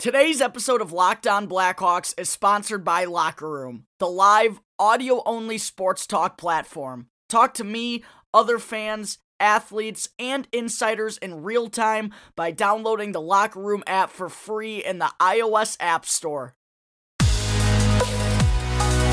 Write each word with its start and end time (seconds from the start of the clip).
Today's 0.00 0.40
episode 0.40 0.80
of 0.80 0.94
Locked 0.94 1.26
On 1.26 1.46
Blackhawks 1.46 2.18
is 2.18 2.30
sponsored 2.30 2.86
by 2.86 3.04
Locker 3.04 3.50
Room, 3.50 3.84
the 3.98 4.08
live, 4.08 4.58
audio 4.78 5.22
only 5.26 5.58
sports 5.58 6.06
talk 6.06 6.38
platform. 6.38 7.08
Talk 7.28 7.52
to 7.54 7.64
me, 7.64 8.02
other 8.32 8.58
fans, 8.58 9.18
athletes, 9.38 10.08
and 10.18 10.48
insiders 10.52 11.18
in 11.18 11.42
real 11.42 11.68
time 11.68 12.14
by 12.34 12.50
downloading 12.50 13.12
the 13.12 13.20
Locker 13.20 13.60
Room 13.60 13.84
app 13.86 14.08
for 14.08 14.30
free 14.30 14.82
in 14.82 15.00
the 15.00 15.10
iOS 15.20 15.76
App 15.80 16.06
Store. 16.06 16.56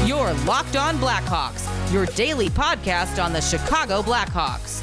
Your 0.07 0.31
Locked 0.45 0.77
On 0.77 0.95
Blackhawks, 0.99 1.91
your 1.91 2.05
daily 2.05 2.47
podcast 2.47 3.21
on 3.21 3.33
the 3.33 3.41
Chicago 3.41 4.01
Blackhawks. 4.01 4.81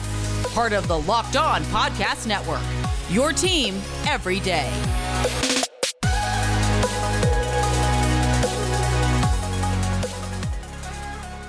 Part 0.55 0.75
of 0.75 0.87
the 0.87 0.99
Locked 0.99 1.37
On 1.37 1.63
Podcast 1.65 2.27
Network. 2.27 2.61
Your 3.09 3.33
team 3.33 3.81
every 4.07 4.41
day. 4.41 4.71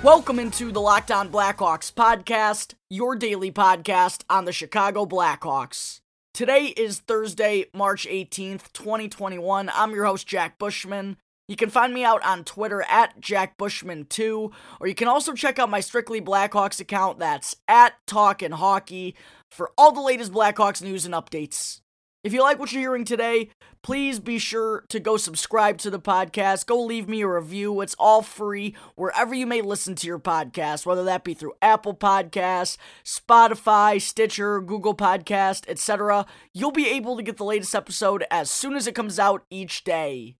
Welcome 0.06 0.38
into 0.38 0.70
the 0.70 0.80
Locked 0.80 1.10
On 1.10 1.28
Blackhawks 1.30 1.92
podcast, 1.92 2.74
your 2.88 3.16
daily 3.16 3.50
podcast 3.50 4.22
on 4.30 4.44
the 4.44 4.52
Chicago 4.52 5.04
Blackhawks. 5.04 5.98
Today 6.32 6.66
is 6.66 7.00
Thursday, 7.00 7.64
March 7.74 8.06
18th, 8.06 8.72
2021. 8.72 9.68
I'm 9.74 9.90
your 9.90 10.04
host, 10.04 10.24
Jack 10.28 10.60
Bushman. 10.60 11.16
You 11.48 11.56
can 11.56 11.70
find 11.70 11.92
me 11.92 12.04
out 12.04 12.24
on 12.24 12.44
Twitter 12.44 12.82
at 12.88 13.20
JackBushman2, 13.20 14.52
or 14.78 14.86
you 14.86 14.94
can 14.94 15.08
also 15.08 15.32
check 15.32 15.58
out 15.58 15.70
my 15.70 15.80
Strictly 15.80 16.20
Blackhawks 16.20 16.78
account 16.78 17.18
that's 17.18 17.56
at 17.66 17.94
Talkin' 18.06 18.52
Hockey 18.52 19.16
for 19.50 19.72
all 19.76 19.90
the 19.90 20.00
latest 20.00 20.30
Blackhawks 20.30 20.80
news 20.80 21.04
and 21.04 21.14
updates. 21.14 21.80
If 22.26 22.32
you 22.32 22.42
like 22.42 22.58
what 22.58 22.72
you're 22.72 22.82
hearing 22.82 23.04
today, 23.04 23.50
please 23.82 24.18
be 24.18 24.40
sure 24.40 24.84
to 24.88 24.98
go 24.98 25.16
subscribe 25.16 25.78
to 25.78 25.90
the 25.90 26.00
podcast. 26.00 26.66
Go 26.66 26.82
leave 26.82 27.08
me 27.08 27.20
a 27.20 27.28
review. 27.28 27.80
It's 27.82 27.94
all 28.00 28.20
free 28.20 28.74
wherever 28.96 29.32
you 29.32 29.46
may 29.46 29.60
listen 29.62 29.94
to 29.94 30.08
your 30.08 30.18
podcast, 30.18 30.84
whether 30.84 31.04
that 31.04 31.22
be 31.22 31.34
through 31.34 31.52
Apple 31.62 31.94
Podcasts, 31.94 32.78
Spotify, 33.04 34.02
Stitcher, 34.02 34.60
Google 34.60 34.96
Podcast, 34.96 35.68
etc. 35.68 36.26
You'll 36.52 36.72
be 36.72 36.88
able 36.88 37.16
to 37.16 37.22
get 37.22 37.36
the 37.36 37.44
latest 37.44 37.76
episode 37.76 38.24
as 38.28 38.50
soon 38.50 38.74
as 38.74 38.88
it 38.88 38.96
comes 38.96 39.20
out 39.20 39.44
each 39.48 39.84
day. 39.84 40.34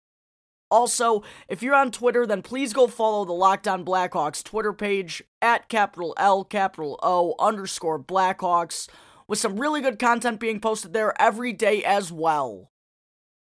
Also, 0.69 1.23
if 1.47 1.63
you're 1.63 1.73
on 1.73 1.91
Twitter, 1.91 2.25
then 2.25 2.41
please 2.41 2.73
go 2.73 2.87
follow 2.87 3.23
the 3.23 3.31
Locked 3.31 3.65
On 3.65 3.85
Blackhawks 3.85 4.43
Twitter 4.43 4.73
page 4.73 5.23
at 5.41 5.69
capital 5.69 6.13
L, 6.17 6.43
capital 6.43 6.99
O, 7.01 7.33
underscore 7.39 7.97
Blackhawks 7.97 8.89
with 9.27 9.39
some 9.39 9.59
really 9.59 9.81
good 9.81 9.99
content 9.99 10.39
being 10.39 10.59
posted 10.59 10.93
there 10.93 11.19
every 11.21 11.53
day 11.53 11.83
as 11.83 12.11
well. 12.11 12.71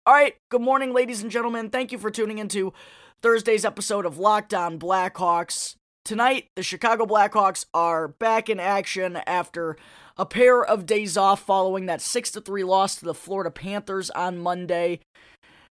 All 0.05 0.13
right, 0.13 0.35
good 0.49 0.61
morning, 0.61 0.93
ladies 0.93 1.21
and 1.21 1.31
gentlemen. 1.31 1.69
Thank 1.69 1.91
you 1.91 1.97
for 1.97 2.09
tuning 2.09 2.37
into 2.37 2.73
Thursday's 3.21 3.65
episode 3.65 4.05
of 4.05 4.17
Locked 4.17 4.53
On 4.53 4.79
Blackhawks. 4.79 5.75
Tonight, 6.05 6.45
the 6.55 6.63
Chicago 6.63 7.05
Blackhawks 7.05 7.65
are 7.73 8.07
back 8.07 8.49
in 8.49 8.61
action 8.61 9.17
after 9.27 9.75
a 10.15 10.25
pair 10.25 10.63
of 10.63 10.85
days 10.85 11.17
off 11.17 11.41
following 11.41 11.87
that 11.87 12.01
6 12.01 12.29
3 12.29 12.63
loss 12.63 12.95
to 12.95 13.03
the 13.05 13.13
Florida 13.13 13.51
Panthers 13.51 14.09
on 14.11 14.37
Monday. 14.37 15.01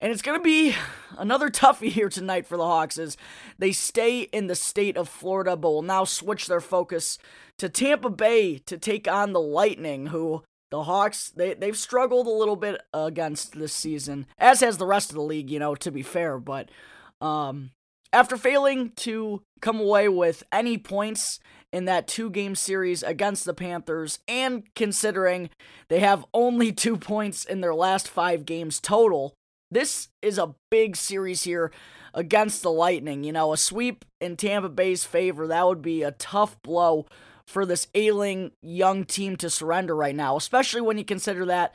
And 0.02 0.10
it's 0.10 0.20
going 0.20 0.36
to 0.36 0.42
be 0.42 0.74
another 1.16 1.48
toughie 1.48 1.88
here 1.88 2.08
tonight 2.08 2.44
for 2.44 2.56
the 2.56 2.66
Hawks 2.66 2.98
as 2.98 3.16
they 3.56 3.70
stay 3.70 4.22
in 4.22 4.48
the 4.48 4.56
state 4.56 4.96
of 4.96 5.08
Florida, 5.08 5.56
but 5.56 5.70
will 5.70 5.80
now 5.80 6.02
switch 6.02 6.48
their 6.48 6.60
focus 6.60 7.18
to 7.58 7.68
Tampa 7.68 8.10
Bay 8.10 8.58
to 8.66 8.76
take 8.76 9.06
on 9.06 9.32
the 9.32 9.40
Lightning, 9.40 10.06
who 10.06 10.42
the 10.72 10.82
Hawks, 10.82 11.30
they, 11.30 11.54
they've 11.54 11.76
struggled 11.76 12.26
a 12.26 12.30
little 12.30 12.56
bit 12.56 12.80
against 12.92 13.52
this 13.52 13.72
season, 13.72 14.26
as 14.38 14.58
has 14.58 14.76
the 14.76 14.86
rest 14.86 15.10
of 15.10 15.14
the 15.14 15.22
league, 15.22 15.48
you 15.48 15.60
know, 15.60 15.76
to 15.76 15.92
be 15.92 16.02
fair. 16.02 16.40
But 16.40 16.70
um, 17.20 17.70
after 18.12 18.36
failing 18.36 18.90
to 18.96 19.44
come 19.60 19.78
away 19.78 20.08
with 20.08 20.42
any 20.50 20.78
points 20.78 21.38
in 21.72 21.84
that 21.84 22.08
two 22.08 22.28
game 22.28 22.56
series 22.56 23.04
against 23.04 23.44
the 23.44 23.54
Panthers, 23.54 24.18
and 24.26 24.64
considering 24.74 25.48
they 25.86 26.00
have 26.00 26.26
only 26.34 26.72
two 26.72 26.96
points 26.96 27.44
in 27.44 27.60
their 27.60 27.74
last 27.74 28.08
five 28.08 28.44
games 28.44 28.80
total, 28.80 29.36
this 29.72 30.08
is 30.20 30.38
a 30.38 30.54
big 30.70 30.96
series 30.96 31.44
here 31.44 31.72
against 32.14 32.62
the 32.62 32.70
Lightning. 32.70 33.24
You 33.24 33.32
know, 33.32 33.52
a 33.52 33.56
sweep 33.56 34.04
in 34.20 34.36
Tampa 34.36 34.68
Bay's 34.68 35.04
favor, 35.04 35.46
that 35.46 35.66
would 35.66 35.82
be 35.82 36.02
a 36.02 36.12
tough 36.12 36.60
blow 36.62 37.06
for 37.46 37.66
this 37.66 37.88
ailing 37.94 38.52
young 38.62 39.04
team 39.04 39.36
to 39.36 39.50
surrender 39.50 39.96
right 39.96 40.14
now, 40.14 40.36
especially 40.36 40.80
when 40.80 40.98
you 40.98 41.04
consider 41.04 41.44
that 41.46 41.74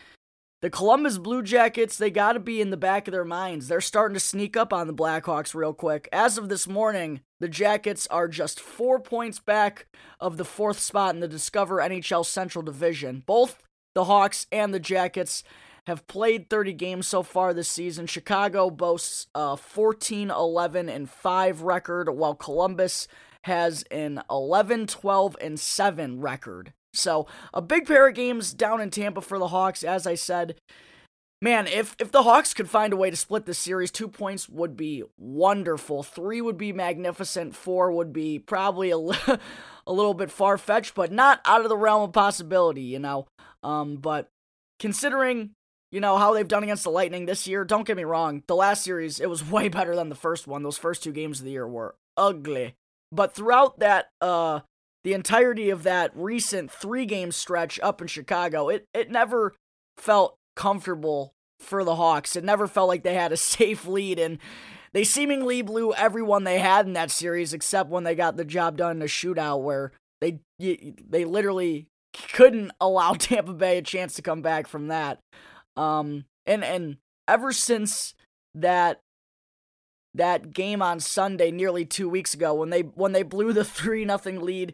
the 0.61 0.69
Columbus 0.71 1.19
Blue 1.19 1.43
Jackets, 1.43 1.97
they 1.97 2.09
got 2.09 2.33
to 2.33 2.39
be 2.39 2.61
in 2.61 2.71
the 2.71 2.77
back 2.77 3.07
of 3.07 3.11
their 3.11 3.23
minds. 3.23 3.67
They're 3.67 3.79
starting 3.79 4.15
to 4.15 4.19
sneak 4.19 4.57
up 4.57 4.73
on 4.73 4.87
the 4.87 4.93
Blackhawks 4.93 5.53
real 5.53 5.73
quick. 5.73 6.09
As 6.11 6.37
of 6.37 6.49
this 6.49 6.67
morning, 6.67 7.21
the 7.39 7.47
Jackets 7.47 8.07
are 8.07 8.27
just 8.27 8.59
four 8.59 8.99
points 8.99 9.37
back 9.37 9.85
of 10.19 10.37
the 10.37 10.45
fourth 10.45 10.79
spot 10.79 11.13
in 11.13 11.19
the 11.19 11.27
Discover 11.27 11.77
NHL 11.77 12.25
Central 12.25 12.63
Division. 12.63 13.21
Both 13.23 13.61
the 13.93 14.05
Hawks 14.05 14.47
and 14.51 14.73
the 14.73 14.79
Jackets 14.79 15.43
have 15.87 16.05
played 16.05 16.49
30 16.49 16.73
games 16.73 17.07
so 17.07 17.23
far 17.23 17.53
this 17.53 17.69
season. 17.69 18.07
Chicago 18.07 18.69
boasts 18.69 19.27
a 19.33 19.55
14 19.55 20.29
11 20.29 20.89
and 20.89 21.09
5 21.09 21.61
record, 21.61 22.09
while 22.09 22.35
Columbus 22.35 23.07
has 23.45 23.83
an 23.89 24.21
11 24.29 24.87
12 24.87 25.37
and 25.39 25.57
7 25.57 26.19
record. 26.19 26.73
So, 26.93 27.25
a 27.53 27.61
big 27.61 27.87
pair 27.87 28.07
of 28.07 28.15
games 28.15 28.53
down 28.53 28.81
in 28.81 28.89
Tampa 28.89 29.21
for 29.21 29.39
the 29.39 29.47
Hawks, 29.47 29.81
as 29.81 30.05
I 30.05 30.15
said. 30.15 30.55
Man, 31.41 31.67
if 31.67 31.95
if 31.99 32.11
the 32.11 32.23
Hawks 32.23 32.53
could 32.53 32.69
find 32.69 32.91
a 32.91 32.97
way 32.97 33.09
to 33.09 33.15
split 33.15 33.45
this 33.45 33.59
series, 33.59 33.89
two 33.89 34.09
points 34.09 34.49
would 34.49 34.75
be 34.75 35.03
wonderful. 35.17 36.03
Three 36.03 36.41
would 36.41 36.57
be 36.57 36.73
magnificent. 36.73 37.55
Four 37.55 37.93
would 37.93 38.11
be 38.11 38.39
probably 38.39 38.91
a, 38.91 38.97
a 39.87 39.93
little 39.93 40.15
bit 40.15 40.31
far 40.31 40.57
fetched, 40.57 40.95
but 40.95 41.13
not 41.13 41.39
out 41.45 41.61
of 41.61 41.69
the 41.69 41.77
realm 41.77 42.01
of 42.01 42.11
possibility, 42.11 42.81
you 42.81 42.99
know. 42.99 43.27
Um, 43.63 43.97
but 43.97 44.27
considering 44.79 45.51
you 45.91 45.99
know, 45.99 46.17
how 46.17 46.33
they've 46.33 46.47
done 46.47 46.63
against 46.63 46.83
the 46.83 46.91
Lightning 46.91 47.25
this 47.25 47.47
year. 47.47 47.63
Don't 47.63 47.87
get 47.87 47.97
me 47.97 48.03
wrong, 48.03 48.43
the 48.47 48.55
last 48.55 48.83
series, 48.83 49.19
it 49.19 49.29
was 49.29 49.49
way 49.49 49.69
better 49.69 49.95
than 49.95 50.09
the 50.09 50.15
first 50.15 50.47
one. 50.47 50.63
Those 50.63 50.77
first 50.77 51.03
two 51.03 51.11
games 51.11 51.39
of 51.39 51.45
the 51.45 51.51
year 51.51 51.67
were 51.67 51.95
ugly. 52.15 52.75
But 53.11 53.33
throughout 53.33 53.79
that, 53.79 54.09
uh, 54.19 54.61
the 55.03 55.13
entirety 55.13 55.69
of 55.69 55.83
that 55.83 56.11
recent 56.15 56.69
three 56.69 57.05
game 57.05 57.31
stretch 57.31 57.79
up 57.81 58.01
in 58.01 58.07
Chicago, 58.07 58.69
it, 58.69 58.85
it 58.93 59.09
never 59.09 59.53
felt 59.97 60.35
comfortable 60.55 61.31
for 61.59 61.83
the 61.83 61.95
Hawks. 61.95 62.35
It 62.35 62.43
never 62.43 62.67
felt 62.67 62.89
like 62.89 63.03
they 63.03 63.13
had 63.13 63.31
a 63.31 63.37
safe 63.37 63.85
lead, 63.85 64.19
and 64.19 64.39
they 64.93 65.03
seemingly 65.03 65.61
blew 65.61 65.93
everyone 65.93 66.43
they 66.43 66.59
had 66.59 66.85
in 66.85 66.93
that 66.93 67.11
series, 67.11 67.53
except 67.53 67.89
when 67.89 68.03
they 68.03 68.15
got 68.15 68.35
the 68.35 68.45
job 68.45 68.77
done 68.77 68.97
in 68.97 69.01
a 69.01 69.05
shootout 69.05 69.61
where 69.61 69.91
they 70.19 70.39
they 70.59 71.23
literally 71.23 71.87
couldn't 72.33 72.71
allow 72.81 73.13
Tampa 73.17 73.53
Bay 73.53 73.77
a 73.77 73.81
chance 73.81 74.15
to 74.15 74.21
come 74.21 74.41
back 74.41 74.67
from 74.67 74.87
that. 74.87 75.19
Um, 75.77 76.25
and 76.45 76.63
and 76.63 76.97
ever 77.27 77.51
since 77.51 78.15
that 78.55 79.01
that 80.13 80.51
game 80.51 80.81
on 80.81 80.99
Sunday, 80.99 81.51
nearly 81.51 81.85
two 81.85 82.09
weeks 82.09 82.33
ago, 82.33 82.53
when 82.53 82.69
they 82.69 82.81
when 82.81 83.11
they 83.11 83.23
blew 83.23 83.53
the 83.53 83.65
three 83.65 84.03
nothing 84.03 84.41
lead 84.41 84.73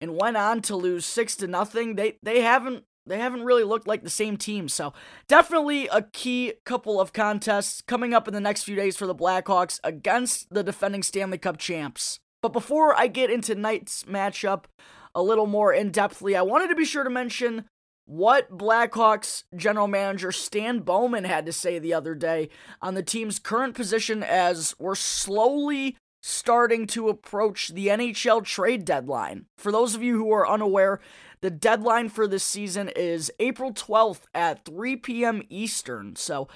and 0.00 0.16
went 0.16 0.36
on 0.36 0.62
to 0.62 0.76
lose 0.76 1.04
six 1.04 1.36
to 1.36 1.46
nothing, 1.46 1.96
they 1.96 2.18
they 2.22 2.40
haven't 2.40 2.84
they 3.06 3.18
haven't 3.18 3.44
really 3.44 3.64
looked 3.64 3.86
like 3.86 4.02
the 4.02 4.10
same 4.10 4.36
team. 4.36 4.68
So 4.68 4.92
definitely 5.28 5.86
a 5.88 6.02
key 6.02 6.54
couple 6.64 7.00
of 7.00 7.12
contests 7.12 7.82
coming 7.86 8.12
up 8.12 8.26
in 8.26 8.34
the 8.34 8.40
next 8.40 8.64
few 8.64 8.76
days 8.76 8.96
for 8.96 9.06
the 9.06 9.14
Blackhawks 9.14 9.78
against 9.84 10.52
the 10.52 10.64
defending 10.64 11.02
Stanley 11.02 11.38
Cup 11.38 11.56
champs. 11.56 12.18
But 12.42 12.52
before 12.52 12.98
I 12.98 13.06
get 13.06 13.30
into 13.30 13.54
tonight's 13.54 14.04
matchup 14.04 14.64
a 15.14 15.22
little 15.22 15.46
more 15.46 15.72
in 15.72 15.90
depthly, 15.90 16.36
I 16.36 16.42
wanted 16.42 16.68
to 16.68 16.74
be 16.74 16.84
sure 16.84 17.04
to 17.04 17.10
mention 17.10 17.64
what 18.06 18.56
Blackhawks 18.56 19.44
general 19.54 19.88
manager 19.88 20.32
Stan 20.32 20.80
Bowman 20.80 21.24
had 21.24 21.44
to 21.46 21.52
say 21.52 21.78
the 21.78 21.92
other 21.92 22.14
day 22.14 22.48
on 22.80 22.94
the 22.94 23.02
team's 23.02 23.38
current 23.38 23.74
position 23.74 24.22
as 24.22 24.74
we're 24.78 24.94
slowly 24.94 25.96
starting 26.22 26.86
to 26.88 27.08
approach 27.08 27.68
the 27.68 27.88
NHL 27.88 28.44
trade 28.44 28.84
deadline. 28.84 29.46
For 29.58 29.70
those 29.70 29.94
of 29.94 30.02
you 30.02 30.16
who 30.16 30.32
are 30.32 30.48
unaware, 30.48 31.00
the 31.40 31.50
deadline 31.50 32.08
for 32.08 32.26
this 32.26 32.42
season 32.42 32.88
is 32.96 33.30
April 33.38 33.72
12th 33.72 34.22
at 34.34 34.64
3 34.64 34.96
p.m. 34.96 35.42
Eastern. 35.48 36.16
So 36.16 36.48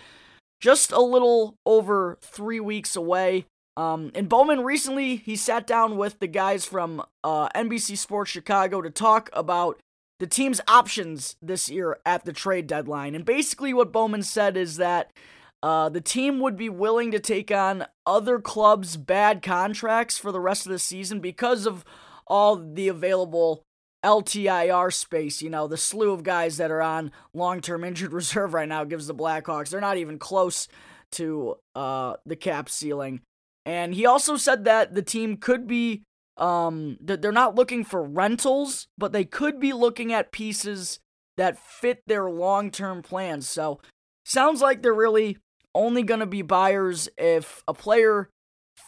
just 0.61 0.93
a 0.93 1.01
little 1.01 1.57
over 1.67 2.19
three 2.21 2.61
weeks 2.61 2.97
away. 2.97 3.47
Um, 3.77 4.11
and 4.15 4.29
Bowman 4.29 4.61
recently 4.61 5.17
he 5.17 5.37
sat 5.37 5.67
down 5.67 5.97
with 5.97 6.19
the 6.19 6.27
guys 6.27 6.65
from 6.65 7.03
uh, 7.23 7.49
NBC 7.51 7.97
Sports 7.97 8.31
Chicago 8.31 8.83
to 8.83 8.91
talk 8.91 9.31
about 9.33 9.81
the 10.21 10.27
team's 10.27 10.61
options 10.69 11.35
this 11.43 11.71
year 11.71 11.99
at 12.05 12.25
the 12.25 12.33
trade 12.33 12.67
deadline. 12.67 13.15
And 13.15 13.25
basically, 13.25 13.73
what 13.73 13.91
Bowman 13.91 14.23
said 14.23 14.57
is 14.57 14.77
that 14.77 15.13
uh, 15.63 15.89
the 15.89 16.03
team 16.03 16.41
would 16.41 16.57
be 16.57 16.69
willing 16.69 17.11
to 17.11 17.19
take 17.19 17.51
on 17.51 17.87
other 18.07 18.39
clubs' 18.39 18.99
bad 18.99 19.43
contracts 19.43 20.19
for 20.19 20.31
the 20.31 20.41
rest 20.41 20.67
of 20.67 20.73
the 20.73 20.79
season 20.79 21.21
because 21.21 21.67
of 21.67 21.85
all 22.27 22.57
the 22.57 22.89
available 22.89 23.65
LTIR 24.05 24.93
space. 24.93 25.41
You 25.41 25.49
know, 25.49 25.67
the 25.67 25.79
slew 25.79 26.13
of 26.13 26.23
guys 26.23 26.59
that 26.59 26.71
are 26.71 26.83
on 26.83 27.13
long 27.33 27.63
term 27.63 27.83
injured 27.83 28.13
reserve 28.15 28.53
right 28.53 28.69
now 28.69 28.85
gives 28.85 29.07
the 29.07 29.15
Blackhawks, 29.15 29.71
they're 29.71 29.81
not 29.81 29.97
even 29.97 30.19
close 30.19 30.69
to 31.13 31.57
uh, 31.75 32.17
the 32.27 32.37
cap 32.37 32.69
ceiling. 32.69 33.23
And 33.65 33.95
he 33.95 34.05
also 34.05 34.37
said 34.37 34.65
that 34.65 34.95
the 34.95 35.03
team 35.03 35.39
could 35.39 35.67
be 35.67 36.03
um 36.41 36.97
they're 37.01 37.33
not 37.33 37.55
looking 37.55 37.85
for 37.85 38.03
rentals, 38.03 38.89
but 38.99 39.13
they 39.13 39.25
could 39.25 39.61
be 39.61 39.73
looking 39.73 40.13
at 40.13 40.33
pieces 40.33 40.99
that 41.37 41.59
fit 41.59 42.03
their 42.07 42.31
long-term 42.31 43.03
plans. 43.03 43.49
So, 43.49 43.81
sounds 44.25 44.61
like 44.61 44.83
they're 44.83 44.93
really 44.93 45.39
only 45.75 46.03
going 46.03 46.21
to 46.21 46.27
be 46.27 46.43
buyers 46.43 47.09
if 47.17 47.63
a 47.69 47.75
player 47.75 48.29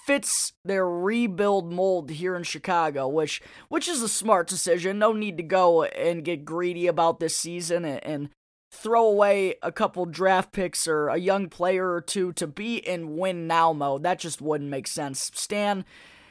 fits 0.07 0.53
their 0.65 0.89
rebuild 0.89 1.73
mold 1.73 2.11
here 2.11 2.35
in 2.35 2.43
Chicago, 2.43 3.07
which 3.07 3.41
which 3.69 3.89
is 3.89 4.03
a 4.03 4.09
smart 4.09 4.49
decision. 4.49 4.99
No 4.99 5.13
need 5.13 5.37
to 5.37 5.43
go 5.43 5.85
and 5.85 6.25
get 6.25 6.45
greedy 6.45 6.87
about 6.87 7.21
this 7.21 7.37
season 7.37 7.85
and, 7.85 8.05
and 8.05 8.29
throw 8.73 9.07
away 9.07 9.55
a 9.63 9.71
couple 9.71 10.07
draft 10.07 10.53
picks 10.53 10.89
or 10.89 11.09
a 11.09 11.19
young 11.19 11.49
player 11.49 11.93
or 11.93 12.01
two 12.01 12.33
to 12.33 12.47
be 12.47 12.77
in 12.77 13.17
win 13.17 13.47
now 13.47 13.73
mode. 13.73 14.03
That 14.03 14.19
just 14.19 14.41
wouldn't 14.41 14.71
make 14.71 14.87
sense. 14.87 15.31
Stan, 15.35 15.85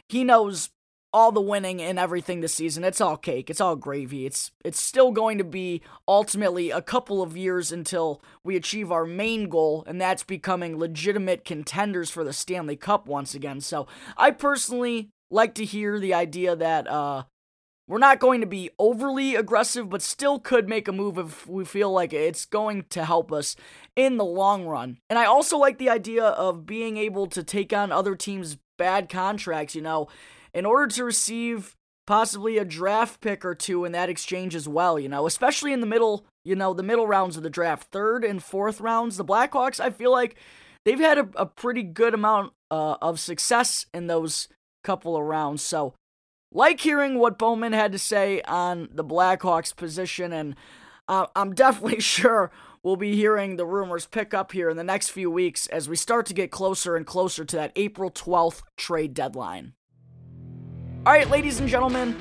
he 0.10 0.24
knows 0.24 0.70
all 1.14 1.32
the 1.32 1.42
winning 1.42 1.82
and 1.82 2.00
everything 2.00 2.42
this 2.42 2.54
season. 2.54 2.84
It's 2.84 3.02
all 3.02 3.18
cake. 3.18 3.50
It's 3.50 3.62
all 3.62 3.76
gravy. 3.76 4.26
It's 4.26 4.52
it's 4.64 4.80
still 4.80 5.12
going 5.12 5.38
to 5.38 5.44
be 5.44 5.82
ultimately 6.08 6.72
a 6.72 6.82
couple 6.82 7.22
of 7.22 7.36
years 7.36 7.72
until 7.72 8.22
we 8.44 8.56
achieve 8.56 8.92
our 8.92 9.06
main 9.06 9.50
goal 9.50 9.84
and 9.88 10.00
that's 10.00 10.24
becoming 10.24 10.78
legitimate 10.78 11.44
contenders 11.44 12.10
for 12.10 12.24
the 12.24 12.34
Stanley 12.34 12.76
Cup 12.76 13.08
once 13.08 13.34
again. 13.34 13.62
So, 13.62 13.88
I 14.18 14.32
personally 14.32 15.10
like 15.30 15.54
to 15.56 15.66
hear 15.66 16.00
the 16.00 16.14
idea 16.14 16.56
that 16.56 16.88
uh 16.88 17.24
we're 17.88 17.98
not 17.98 18.20
going 18.20 18.40
to 18.40 18.48
be 18.48 18.70
overly 18.80 19.36
aggressive, 19.36 19.90
but 19.90 20.02
still 20.02 20.40
could 20.40 20.70
make 20.70 20.88
a 20.88 20.94
move 20.94 21.18
if 21.18 21.46
we 21.46 21.66
feel 21.66 21.92
like 21.92 22.14
it's 22.14 22.46
going 22.46 22.86
to 22.92 23.04
help 23.04 23.34
us 23.34 23.58
in 23.98 24.16
the 24.16 24.24
long 24.24 24.66
run. 24.66 25.00
And 25.10 25.20
I 25.20 25.26
also 25.26 25.58
like 25.58 25.78
the 25.78 25.90
idea 25.90 26.24
of 26.24 26.66
being 26.66 26.96
able 26.96 27.28
to 27.28 27.44
take 27.44 27.74
on 27.74 27.92
other 27.92 28.16
teams' 28.16 28.58
bad 28.78 29.10
contracts, 29.10 29.76
you 29.76 29.82
know, 29.82 30.08
in 30.54 30.66
order 30.66 30.88
to 30.88 31.04
receive 31.04 31.76
possibly 32.08 32.58
a 32.58 32.66
draft 32.66 33.22
pick 33.22 33.46
or 33.46 33.56
two 33.56 33.86
in 33.86 33.92
that 33.92 34.10
exchange 34.10 34.56
as 34.56 34.68
well, 34.68 35.00
you 35.00 35.08
know, 35.08 35.26
especially 35.26 35.72
in 35.72 35.82
the 35.82 35.88
middle, 35.88 36.26
you 36.44 36.56
know, 36.56 36.74
the 36.74 36.84
middle 36.84 37.08
rounds 37.08 37.38
of 37.38 37.44
the 37.44 37.50
draft, 37.50 37.92
third 37.92 38.24
and 38.24 38.44
fourth 38.44 38.82
rounds. 38.82 39.18
The 39.18 39.26
Blackhawks, 39.26 39.80
I 39.80 39.92
feel 39.92 40.12
like 40.12 40.36
they've 40.84 41.00
had 41.00 41.18
a, 41.18 41.30
a 41.36 41.46
pretty 41.46 41.84
good 41.84 42.14
amount 42.14 42.54
uh, 42.70 42.98
of 43.02 43.20
success 43.20 43.86
in 43.94 44.08
those 44.08 44.48
couple 44.84 45.16
of 45.16 45.24
rounds. 45.24 45.62
So 45.62 45.94
like 46.52 46.82
hearing 46.82 47.18
what 47.18 47.38
Bowman 47.38 47.74
had 47.74 47.92
to 47.94 48.00
say 48.00 48.42
on 48.42 48.90
the 48.92 49.04
Blackhawks 49.04 49.76
position, 49.76 50.34
and 50.34 50.56
uh, 51.08 51.28
I'm 51.36 51.54
definitely 51.54 52.00
sure 52.02 52.52
we'll 52.84 52.98
be 52.98 53.16
hearing 53.16 53.56
the 53.56 53.66
rumors 53.66 54.06
pick 54.06 54.34
up 54.34 54.52
here 54.52 54.70
in 54.70 54.78
the 54.78 54.84
next 54.84 55.10
few 55.10 55.30
weeks 55.30 55.68
as 55.68 55.88
we 55.88 55.96
start 55.96 56.26
to 56.26 56.34
get 56.34 56.52
closer 56.52 56.96
and 56.96 57.06
closer 57.06 57.46
to 57.46 57.56
that 57.56 57.72
April 57.76 58.12
12th 58.12 58.64
trade 58.76 59.14
deadline. 59.14 59.74
All 61.04 61.12
right, 61.12 61.28
ladies 61.32 61.60
and 61.60 61.68
gentlemen, 61.68 62.16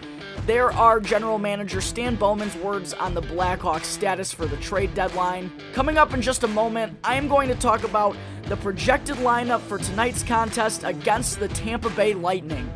there 0.47 0.73
are 0.73 1.00
General 1.00 1.38
Manager 1.38 1.82
Stan 1.82 2.17
Bowman's 2.17 2.56
words 2.56 2.94
on 2.94 3.12
the 3.12 3.21
Blackhawks 3.21 3.85
status 3.85 4.32
for 4.32 4.47
the 4.47 4.56
trade 4.56 4.94
deadline. 4.94 5.53
Coming 5.75 5.99
up 5.99 6.15
in 6.15 6.23
just 6.23 6.44
a 6.44 6.49
moment, 6.49 6.97
I 7.05 7.17
am 7.17 7.29
going 7.29 7.49
to 7.49 7.55
talk 7.55 7.85
about 7.85 8.17
the 8.44 8.56
projected 8.56 9.17
lineup 9.17 9.61
for 9.61 9.77
tonight's 9.77 10.23
contest 10.23 10.82
against 10.85 11.41
the 11.41 11.49
Tampa 11.49 11.91
Bay 11.91 12.15
Lightning. 12.15 12.73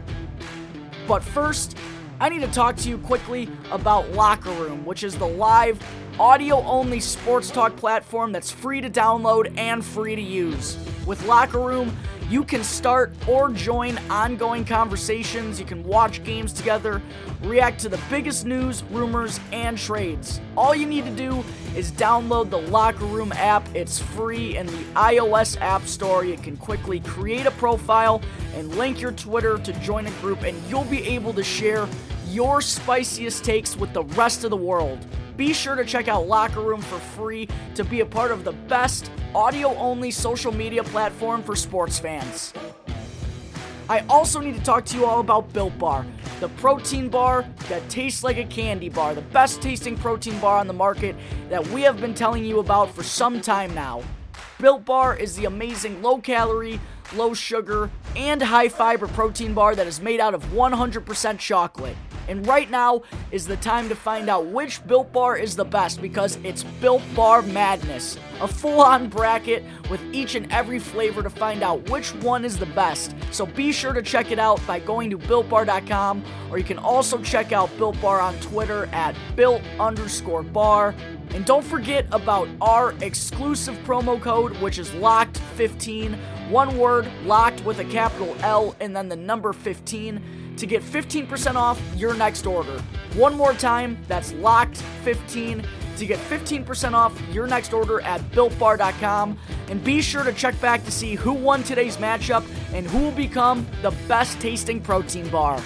But 1.09 1.25
first, 1.25 1.79
I 2.21 2.29
need 2.29 2.43
to 2.43 2.53
talk 2.53 2.77
to 2.77 2.89
you 2.91 2.99
quickly 2.99 3.49
about 3.71 4.11
Locker 4.13 4.51
Room, 4.51 4.85
which 4.85 5.05
is 5.05 5.17
the 5.17 5.27
live, 5.27 5.83
audio 6.21 6.63
only 6.65 7.01
sports 7.01 7.51
talk 7.51 7.77
platform 7.77 8.31
that's 8.31 8.51
free 8.51 8.83
to 8.83 8.91
download 8.91 9.57
and 9.57 9.83
free 9.83 10.17
to 10.17 10.23
use. 10.23 10.77
With 11.07 11.25
Locker 11.27 11.61
Room, 11.61 11.97
you 12.31 12.43
can 12.43 12.65
start 12.65 13.13
or 13.29 13.51
join 13.51 13.99
ongoing 14.11 14.65
conversations. 14.65 15.61
You 15.61 15.67
can 15.67 15.85
watch 15.85 16.25
games 16.25 16.53
together, 16.53 17.03
react 17.43 17.81
to 17.81 17.89
the 17.89 18.01
biggest 18.09 18.47
news, 18.47 18.83
rumors, 18.85 19.39
and 19.53 19.77
trades. 19.77 20.41
All 20.57 20.75
you 20.75 20.87
need 20.87 21.05
to 21.05 21.11
do 21.11 21.45
is 21.77 21.93
download 21.93 22.51
the 22.51 22.61
Locker 22.61 23.05
Room 23.05 23.33
app. 23.33 23.69
It's 23.75 23.99
free 23.99 24.57
in 24.57 24.67
the 24.67 24.85
iOS 24.95 25.61
App 25.61 25.87
Store. 25.87 26.25
You 26.25 26.37
can 26.37 26.57
quickly 26.57 27.01
create 27.01 27.47
a 27.47 27.51
profile 27.53 28.23
and 28.55 28.75
link 28.77 29.01
your 29.01 29.13
Twitter 29.13 29.59
to 29.59 29.73
join 29.81 30.07
a 30.07 30.11
group, 30.13 30.43
and 30.43 30.61
you'll 30.69 30.85
be 30.85 31.03
able 31.07 31.35
to 31.35 31.45
share 31.45 31.89
your 32.29 32.61
spiciest 32.61 33.45
takes 33.45 33.77
with 33.77 33.93
the 33.93 34.05
rest 34.05 34.45
of 34.45 34.51
the 34.51 34.57
world. 34.57 34.99
Be 35.37 35.53
sure 35.53 35.75
to 35.75 35.85
check 35.85 36.07
out 36.07 36.29
Locker 36.29 36.61
Room 36.61 36.81
for 36.81 36.99
free 36.99 37.49
to 37.75 37.85
be 37.85 38.01
a 38.01 38.07
part 38.07 38.31
of 38.31 38.45
the 38.45 38.53
best 38.53 39.11
audio 39.35 39.75
only 39.77 40.13
social 40.13 40.53
media 40.53 40.85
platform 40.85 41.43
for 41.43 41.57
sports 41.57 41.99
fans. 41.99 42.53
I 43.89 44.01
also 44.09 44.41
need 44.41 44.55
to 44.55 44.63
talk 44.63 44.85
to 44.87 44.97
you 44.97 45.05
all 45.05 45.19
about 45.19 45.53
Built 45.53 45.77
Bar, 45.77 46.07
the 46.39 46.49
protein 46.51 47.09
bar 47.09 47.45
that 47.69 47.87
tastes 47.89 48.23
like 48.23 48.39
a 48.39 48.45
candy 48.45 48.89
bar, 48.89 49.15
the 49.15 49.23
best 49.23 49.61
tasting 49.61 49.97
protein 49.97 50.39
bar 50.39 50.59
on 50.59 50.69
the 50.69 50.73
market 50.73 51.17
that 51.51 51.67
we 51.69 51.83
have 51.83 52.01
been 52.01 52.15
telling 52.15 52.45
you 52.45 52.61
about 52.61 52.95
for 52.95 53.03
some 53.03 53.41
time 53.41 53.75
now. 53.75 54.03
Built 54.61 54.85
Bar 54.85 55.17
is 55.17 55.35
the 55.35 55.47
amazing 55.47 56.01
low 56.01 56.19
calorie, 56.19 56.81
low 57.17 57.35
sugar, 57.35 57.91
and 58.15 58.41
high 58.41 58.69
fiber 58.69 59.09
protein 59.09 59.53
bar 59.53 59.75
that 59.75 59.89
is 59.89 60.01
made 60.01 60.21
out 60.21 60.33
of 60.33 60.45
100% 60.53 61.39
chocolate. 61.39 61.97
And 62.29 62.47
right 62.47 62.71
now 62.71 63.03
is 63.31 63.47
the 63.47 63.57
time 63.57 63.89
to 63.89 63.95
find 63.95 64.29
out 64.29 64.47
which 64.47 64.87
Built 64.87 65.13
Bar 65.13 65.37
is 65.37 65.57
the 65.57 65.65
best 65.65 66.01
because 66.01 66.39
it's 66.45 66.65
Built 66.81 67.03
Bar 67.15 67.43
Madness. 67.43 68.19
A 68.41 68.49
full 68.49 68.81
on 68.81 69.09
bracket 69.09 69.65
with 69.91 70.01
each 70.13 70.35
and 70.35 70.51
every 70.53 70.79
flavor 70.79 71.23
to 71.23 71.31
find 71.31 71.63
out 71.63 71.89
which 71.91 72.15
one 72.17 72.45
is 72.45 72.59
the 72.59 72.67
best. 72.67 73.15
So 73.31 73.47
be 73.47 73.73
sure 73.73 73.93
to 73.93 74.03
check 74.03 74.31
it 74.31 74.39
out 74.39 74.65
by 74.67 74.81
going 74.81 75.11
to 75.11 75.19
BuiltBar.com 75.19 76.25
or 76.51 76.59
you 76.59 76.65
can 76.65 76.79
also 76.79 77.19
check 77.23 77.53
out 77.53 77.77
Built 77.77 78.01
Bar 78.01 78.21
on 78.21 78.35
Twitter 78.41 78.87
at 78.87 79.15
Built 79.37 79.63
underscore 79.79 80.43
bar. 80.43 80.95
And 81.31 81.45
don't 81.45 81.65
forget 81.65 82.07
about 82.13 82.49
our 82.61 82.93
exclusive 83.01 83.77
promo 83.85 84.21
code, 84.21 84.57
which 84.59 84.79
is 84.79 84.91
LOCKED15. 84.91 86.19
One 86.51 86.77
word, 86.79 87.09
locked 87.25 87.65
with 87.65 87.79
a 87.79 87.85
capital 87.85 88.37
L 88.41 88.77
and 88.81 88.95
then 88.95 89.09
the 89.09 89.17
number 89.17 89.53
15 89.53 90.44
to 90.57 90.67
get 90.67 90.83
15% 90.83 91.55
off 91.57 91.81
your 91.97 92.15
next 92.15 92.47
order. 92.47 92.81
One 93.15 93.37
more 93.37 93.55
time, 93.55 93.99
that's 94.09 94.33
locked15 94.33 95.67
to 95.97 96.07
get 96.07 96.19
15% 96.19 96.93
off 96.93 97.21
your 97.31 97.47
next 97.47 97.73
order 97.73 98.01
at 98.01 98.21
builtbar.com. 98.33 99.39
And 99.69 99.83
be 99.83 100.03
sure 100.03 100.25
to 100.25 100.33
check 100.33 100.61
back 100.61 100.85
to 100.85 100.91
see 100.91 101.15
who 101.15 101.33
won 101.33 101.63
today's 101.63 101.97
matchup 101.99 102.45
and 102.73 102.87
who 102.87 102.99
will 102.99 103.13
become 103.13 103.67
the 103.83 103.93
best 104.09 104.41
tasting 104.41 104.81
protein 104.81 105.29
bar. 105.29 105.63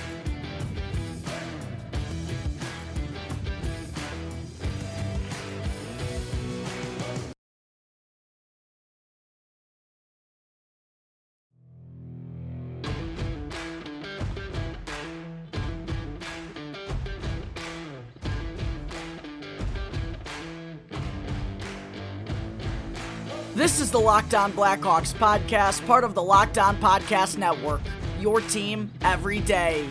Locked 24.09 24.33
On 24.33 24.51
Blackhawks 24.55 25.13
podcast, 25.13 25.87
part 25.87 26.03
of 26.03 26.15
the 26.15 26.23
Locked 26.23 26.57
On 26.57 26.79
Podcast 26.79 27.37
Network. 27.37 27.83
Your 28.19 28.41
team 28.41 28.91
every 29.03 29.41
day. 29.41 29.87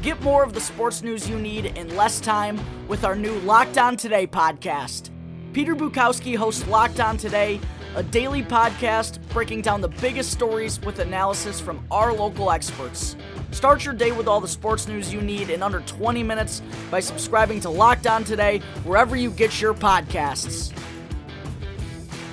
Get 0.00 0.22
more 0.22 0.44
of 0.44 0.54
the 0.54 0.60
sports 0.60 1.02
news 1.02 1.28
you 1.28 1.36
need 1.36 1.66
in 1.76 1.96
less 1.96 2.20
time 2.20 2.60
with 2.86 3.02
our 3.02 3.16
new 3.16 3.34
Locked 3.40 3.76
On 3.76 3.96
Today 3.96 4.28
podcast. 4.28 5.10
Peter 5.52 5.74
Bukowski 5.74 6.36
hosts 6.36 6.68
Locked 6.68 7.00
On 7.00 7.16
Today, 7.16 7.58
a 7.96 8.02
daily 8.04 8.44
podcast 8.44 9.18
breaking 9.30 9.62
down 9.62 9.80
the 9.80 9.88
biggest 9.88 10.30
stories 10.30 10.80
with 10.82 11.00
analysis 11.00 11.58
from 11.58 11.84
our 11.90 12.12
local 12.12 12.52
experts. 12.52 13.16
Start 13.50 13.84
your 13.84 13.94
day 13.94 14.12
with 14.12 14.28
all 14.28 14.40
the 14.40 14.46
sports 14.46 14.86
news 14.86 15.12
you 15.12 15.20
need 15.20 15.50
in 15.50 15.64
under 15.64 15.80
20 15.80 16.22
minutes 16.22 16.62
by 16.92 17.00
subscribing 17.00 17.58
to 17.62 17.70
Locked 17.70 18.06
On 18.06 18.22
Today 18.22 18.60
wherever 18.84 19.16
you 19.16 19.32
get 19.32 19.60
your 19.60 19.74
podcasts. 19.74 20.72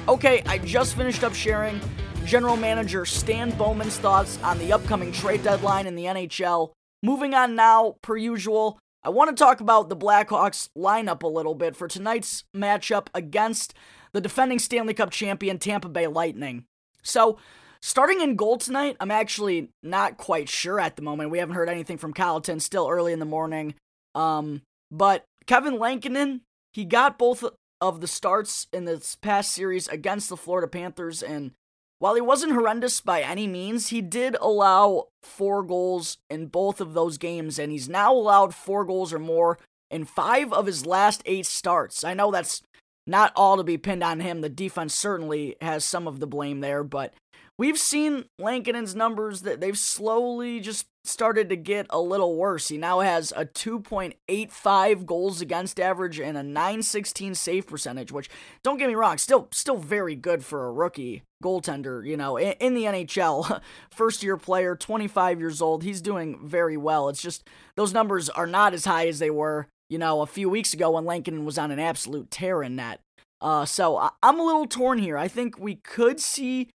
Okay, 0.08 0.44
I 0.46 0.60
just 0.60 0.96
finished 0.96 1.24
up 1.24 1.34
sharing 1.34 1.82
General 2.26 2.56
Manager 2.56 3.06
Stan 3.06 3.50
Bowman's 3.58 3.98
thoughts 3.98 4.38
on 4.44 4.60
the 4.60 4.72
upcoming 4.72 5.12
trade 5.12 5.44
deadline 5.44 5.88
in 5.88 5.96
the 5.96 6.06
NHL. 6.06 6.74
Moving 7.02 7.34
on 7.34 7.56
now, 7.56 7.96
per 8.04 8.16
usual, 8.16 8.78
I 9.04 9.10
want 9.10 9.36
to 9.36 9.44
talk 9.44 9.62
about 9.62 9.90
the 9.90 9.96
Blackhawks 9.96 10.70
lineup 10.78 11.24
a 11.24 11.28
little 11.28 11.56
bit 11.56 11.76
for 11.76 11.88
tonight's 11.88 12.44
matchup 12.56 13.08
against 13.16 13.74
the 14.14 14.22
defending 14.22 14.60
Stanley 14.60 14.94
Cup 14.94 15.10
champion 15.10 15.58
Tampa 15.58 15.90
Bay 15.90 16.06
Lightning. 16.06 16.66
So, 17.02 17.40
starting 17.82 18.22
in 18.22 18.36
goal 18.36 18.60
tonight, 18.60 18.98
I'm 19.00 19.10
actually 19.10 19.72
not 19.82 20.18
quite 20.18 20.50
sure 20.50 20.80
at 20.80 20.98
the 20.98 21.02
moment. 21.02 21.32
We 21.32 21.40
haven't 21.40 21.56
heard 21.56 21.70
anything 21.70 21.98
from 21.98 22.14
Colliton, 22.14 22.60
still 22.60 22.88
early 22.88 23.12
in 23.12 23.20
the 23.20 23.26
morning. 23.26 23.74
Um, 24.14 24.62
but 24.92 25.26
Kevin 25.48 25.80
Lankinen, 25.80 26.42
he 26.74 26.86
got 26.86 27.18
both 27.18 27.44
of 27.82 28.01
the 28.01 28.08
starts 28.08 28.67
in 28.72 28.86
this 28.86 29.15
past 29.15 29.51
series 29.51 29.88
against 29.88 30.29
the 30.29 30.38
Florida 30.38 30.67
Panthers, 30.67 31.22
and 31.22 31.51
while 32.00 32.15
he 32.15 32.22
wasn't 32.22 32.53
horrendous 32.53 33.00
by 33.01 33.22
any 33.22 33.48
means, 33.48 33.88
he 33.88 34.01
did 34.01 34.36
allow 34.41 35.08
four 35.24 35.63
goals 35.63 36.17
in 36.29 36.48
both 36.48 36.82
of 36.82 36.94
those 36.94 37.17
games, 37.17 37.58
and 37.58 37.72
he's 37.72 37.89
now 37.89 38.13
allowed 38.13 38.53
four 38.53 38.86
goals 38.86 39.13
or 39.13 39.20
more 39.20 39.58
in 39.89 40.05
five 40.05 40.51
of 40.51 40.65
his 40.65 40.86
last 40.86 41.22
eight 41.25 41.46
starts. 41.46 42.03
I 42.03 42.13
know 42.13 42.32
that's 42.32 42.62
not 43.08 43.32
all 43.36 43.58
to 43.58 43.63
be 43.63 43.77
pinned 43.77 44.03
on 44.03 44.20
him. 44.20 44.41
The 44.41 44.50
defense 44.50 44.94
certainly 44.94 45.55
has 45.62 45.86
some 45.86 46.08
of 46.08 46.20
the 46.20 46.27
blame 46.27 46.60
there, 46.60 46.84
but 46.84 47.13
we've 47.58 47.78
seen 47.78 48.26
Lankinen's 48.40 48.96
numbers 48.96 49.42
that 49.42 49.62
they've 49.62 49.78
slowly 49.78 50.60
just 50.60 50.88
started 51.04 51.50
to 51.50 51.56
get 51.56 51.86
a 51.90 52.00
little 52.00 52.36
worse. 52.36 52.68
He 52.68 52.78
now 52.78 53.00
has 53.00 53.32
a 53.36 53.46
2.85 53.46 55.06
goals 55.06 55.42
against 55.42 55.80
average 55.80 56.20
and 56.20 56.38
a 56.38 56.44
916 56.44 57.36
save 57.36 57.68
percentage, 57.68 58.12
which 58.12 58.30
don't 58.64 58.78
get 58.78 58.90
me 58.90 58.96
wrong, 58.96 59.18
still 59.18 59.48
still 59.52 59.78
very 59.78 60.16
good 60.16 60.44
for 60.44 60.66
a 60.66 60.72
rookie 60.72 61.24
goaltender, 61.44 62.06
you 62.06 62.18
know, 62.18 62.38
in, 62.38 62.54
in 62.54 62.74
the 62.74 62.84
NHL. 62.84 63.62
First 63.92 64.24
year 64.24 64.38
player, 64.38 64.76
25 64.76 65.40
years 65.40 65.62
old, 65.62 65.84
he's 65.84 66.02
doing 66.02 66.40
very 66.44 66.78
well. 66.78 67.10
It's 67.10 67.22
just 67.22 67.48
those 67.76 67.94
numbers 67.94 68.30
are 68.30 68.48
not 68.48 68.74
as 68.74 68.86
high 68.86 69.08
as 69.08 69.20
they 69.20 69.30
were, 69.30 69.68
you 69.90 69.98
know, 69.98 70.22
a 70.22 70.28
few 70.28 70.50
weeks 70.50 70.74
ago 70.74 70.92
when 70.92 71.06
Lankinen 71.06 71.46
was 71.46 71.58
on 71.58 71.72
an 71.72 71.80
absolute 71.80 72.32
tear 72.32 72.64
in 72.64 72.76
that. 72.78 73.00
Uh, 73.42 73.66
so 73.66 73.98
I, 73.98 74.10
I'm 74.24 74.40
a 74.40 74.44
little 74.44 74.66
torn 74.66 74.98
here. 74.98 75.18
I 75.18 75.28
think 75.28 75.60
we 75.60 75.76
could 75.76 76.20
see 76.20 76.70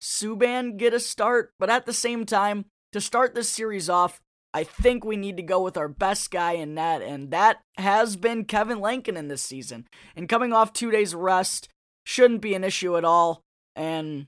Subban 0.00 0.76
get 0.76 0.94
a 0.94 1.00
start, 1.00 1.52
but 1.58 1.70
at 1.70 1.86
the 1.86 1.92
same 1.92 2.24
time, 2.24 2.66
to 2.92 3.00
start 3.00 3.34
this 3.34 3.48
series 3.48 3.90
off, 3.90 4.20
I 4.54 4.64
think 4.64 5.04
we 5.04 5.16
need 5.16 5.36
to 5.36 5.42
go 5.42 5.62
with 5.62 5.76
our 5.76 5.88
best 5.88 6.30
guy 6.30 6.52
in 6.52 6.74
net, 6.74 7.02
and 7.02 7.30
that 7.30 7.60
has 7.76 8.16
been 8.16 8.44
Kevin 8.44 8.80
Lankinen 8.80 9.28
this 9.28 9.42
season. 9.42 9.86
And 10.16 10.28
coming 10.28 10.52
off 10.52 10.72
two 10.72 10.90
days 10.90 11.14
rest 11.14 11.68
shouldn't 12.04 12.40
be 12.40 12.54
an 12.54 12.64
issue 12.64 12.96
at 12.96 13.04
all. 13.04 13.42
And 13.76 14.26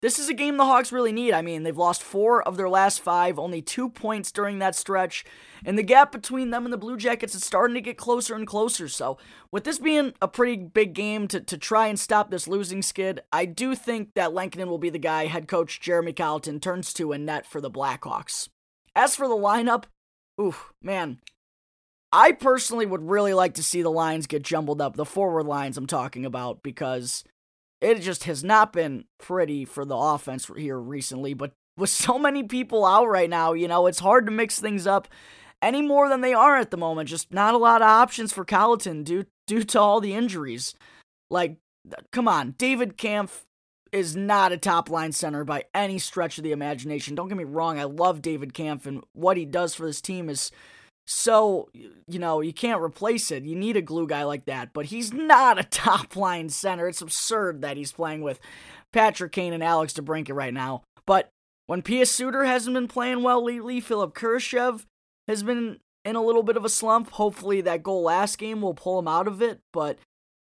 this 0.00 0.18
is 0.18 0.28
a 0.28 0.34
game 0.34 0.56
the 0.56 0.64
Hawks 0.64 0.92
really 0.92 1.12
need. 1.12 1.32
I 1.32 1.42
mean, 1.42 1.64
they've 1.64 1.76
lost 1.76 2.02
four 2.02 2.42
of 2.42 2.56
their 2.56 2.68
last 2.68 3.00
five, 3.00 3.38
only 3.38 3.60
two 3.60 3.88
points 3.88 4.30
during 4.30 4.60
that 4.60 4.76
stretch, 4.76 5.24
and 5.64 5.76
the 5.76 5.82
gap 5.82 6.12
between 6.12 6.50
them 6.50 6.64
and 6.64 6.72
the 6.72 6.78
Blue 6.78 6.96
Jackets 6.96 7.34
is 7.34 7.44
starting 7.44 7.74
to 7.74 7.80
get 7.80 7.98
closer 7.98 8.34
and 8.34 8.46
closer. 8.46 8.88
So, 8.88 9.18
with 9.50 9.64
this 9.64 9.78
being 9.78 10.14
a 10.22 10.28
pretty 10.28 10.56
big 10.56 10.94
game 10.94 11.26
to, 11.28 11.40
to 11.40 11.58
try 11.58 11.88
and 11.88 11.98
stop 11.98 12.30
this 12.30 12.46
losing 12.46 12.80
skid, 12.80 13.22
I 13.32 13.44
do 13.44 13.74
think 13.74 14.14
that 14.14 14.32
Lankinen 14.32 14.68
will 14.68 14.78
be 14.78 14.90
the 14.90 14.98
guy 14.98 15.26
head 15.26 15.48
coach 15.48 15.80
Jeremy 15.80 16.12
Colliton 16.12 16.60
turns 16.60 16.92
to 16.94 17.12
in 17.12 17.24
net 17.24 17.44
for 17.44 17.60
the 17.60 17.70
Blackhawks. 17.70 18.48
As 18.94 19.16
for 19.16 19.26
the 19.26 19.34
lineup, 19.34 19.84
ooh, 20.40 20.54
man, 20.80 21.18
I 22.12 22.32
personally 22.32 22.86
would 22.86 23.02
really 23.02 23.34
like 23.34 23.54
to 23.54 23.62
see 23.62 23.82
the 23.82 23.90
lines 23.90 24.26
get 24.26 24.42
jumbled 24.42 24.80
up, 24.80 24.94
the 24.94 25.04
forward 25.04 25.46
lines 25.46 25.76
I'm 25.76 25.86
talking 25.86 26.24
about, 26.24 26.62
because 26.62 27.24
it 27.80 28.00
just 28.00 28.24
has 28.24 28.42
not 28.42 28.72
been 28.72 29.04
pretty 29.18 29.64
for 29.64 29.84
the 29.84 29.96
offense 29.96 30.50
here 30.56 30.78
recently. 30.78 31.34
But 31.34 31.52
with 31.76 31.90
so 31.90 32.18
many 32.18 32.42
people 32.42 32.84
out 32.84 33.08
right 33.08 33.30
now, 33.30 33.52
you 33.52 33.68
know, 33.68 33.86
it's 33.86 34.00
hard 34.00 34.26
to 34.26 34.32
mix 34.32 34.58
things 34.58 34.86
up 34.86 35.08
any 35.62 35.82
more 35.82 36.08
than 36.08 36.20
they 36.20 36.34
are 36.34 36.56
at 36.56 36.70
the 36.70 36.76
moment. 36.76 37.08
Just 37.08 37.32
not 37.32 37.54
a 37.54 37.58
lot 37.58 37.82
of 37.82 37.88
options 37.88 38.32
for 38.32 38.44
Colliton 38.44 39.04
due 39.04 39.24
due 39.46 39.62
to 39.64 39.80
all 39.80 40.00
the 40.00 40.14
injuries. 40.14 40.74
Like, 41.30 41.58
come 42.12 42.28
on, 42.28 42.54
David 42.58 42.96
Kampf 42.96 43.44
is 43.92 44.14
not 44.14 44.52
a 44.52 44.58
top 44.58 44.90
line 44.90 45.12
center 45.12 45.44
by 45.44 45.64
any 45.74 45.98
stretch 45.98 46.36
of 46.36 46.44
the 46.44 46.52
imagination. 46.52 47.14
Don't 47.14 47.28
get 47.28 47.38
me 47.38 47.44
wrong, 47.44 47.78
I 47.78 47.84
love 47.84 48.20
David 48.20 48.52
Kampf 48.52 48.86
and 48.86 49.02
what 49.12 49.36
he 49.36 49.44
does 49.44 49.74
for 49.74 49.86
this 49.86 50.00
team 50.00 50.28
is 50.28 50.50
so, 51.10 51.70
you 51.72 52.18
know, 52.18 52.42
you 52.42 52.52
can't 52.52 52.82
replace 52.82 53.30
it. 53.30 53.44
You 53.44 53.56
need 53.56 53.78
a 53.78 53.82
glue 53.82 54.06
guy 54.06 54.24
like 54.24 54.44
that, 54.44 54.74
but 54.74 54.86
he's 54.86 55.10
not 55.10 55.58
a 55.58 55.62
top 55.70 56.16
line 56.16 56.50
center. 56.50 56.86
It's 56.86 57.00
absurd 57.00 57.62
that 57.62 57.78
he's 57.78 57.92
playing 57.92 58.20
with 58.20 58.38
Patrick 58.92 59.32
Kane 59.32 59.54
and 59.54 59.64
Alex 59.64 59.94
DeBrincat 59.94 60.34
right 60.34 60.52
now. 60.52 60.82
But 61.06 61.30
when 61.66 61.80
Pius 61.80 62.10
Suter 62.10 62.44
hasn't 62.44 62.74
been 62.74 62.88
playing 62.88 63.22
well 63.22 63.42
lately, 63.42 63.80
Philip 63.80 64.14
Kurashev 64.14 64.84
has 65.26 65.42
been 65.42 65.78
in 66.04 66.14
a 66.14 66.22
little 66.22 66.42
bit 66.42 66.58
of 66.58 66.64
a 66.66 66.68
slump. 66.68 67.10
Hopefully, 67.12 67.62
that 67.62 67.82
goal 67.82 68.02
last 68.02 68.36
game 68.36 68.60
will 68.60 68.74
pull 68.74 68.98
him 68.98 69.08
out 69.08 69.26
of 69.26 69.40
it, 69.40 69.60
but 69.72 69.98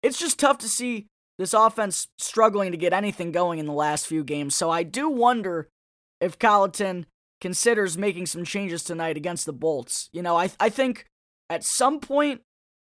it's 0.02 0.18
just 0.18 0.38
tough 0.38 0.58
to 0.58 0.68
see 0.68 1.06
this 1.38 1.54
offense 1.54 2.08
struggling 2.18 2.70
to 2.72 2.76
get 2.76 2.92
anything 2.92 3.32
going 3.32 3.58
in 3.58 3.66
the 3.66 3.72
last 3.72 4.06
few 4.06 4.22
games. 4.22 4.54
So 4.54 4.68
I 4.68 4.82
do 4.82 5.08
wonder 5.08 5.70
if 6.20 6.38
Colliton 6.38 7.06
considers 7.40 7.98
making 7.98 8.26
some 8.26 8.44
changes 8.44 8.84
tonight 8.84 9.16
against 9.16 9.46
the 9.46 9.52
Bolts. 9.52 10.08
You 10.12 10.22
know, 10.22 10.36
I 10.36 10.50
I 10.58 10.68
think 10.68 11.06
at 11.48 11.64
some 11.64 12.00
point 12.00 12.42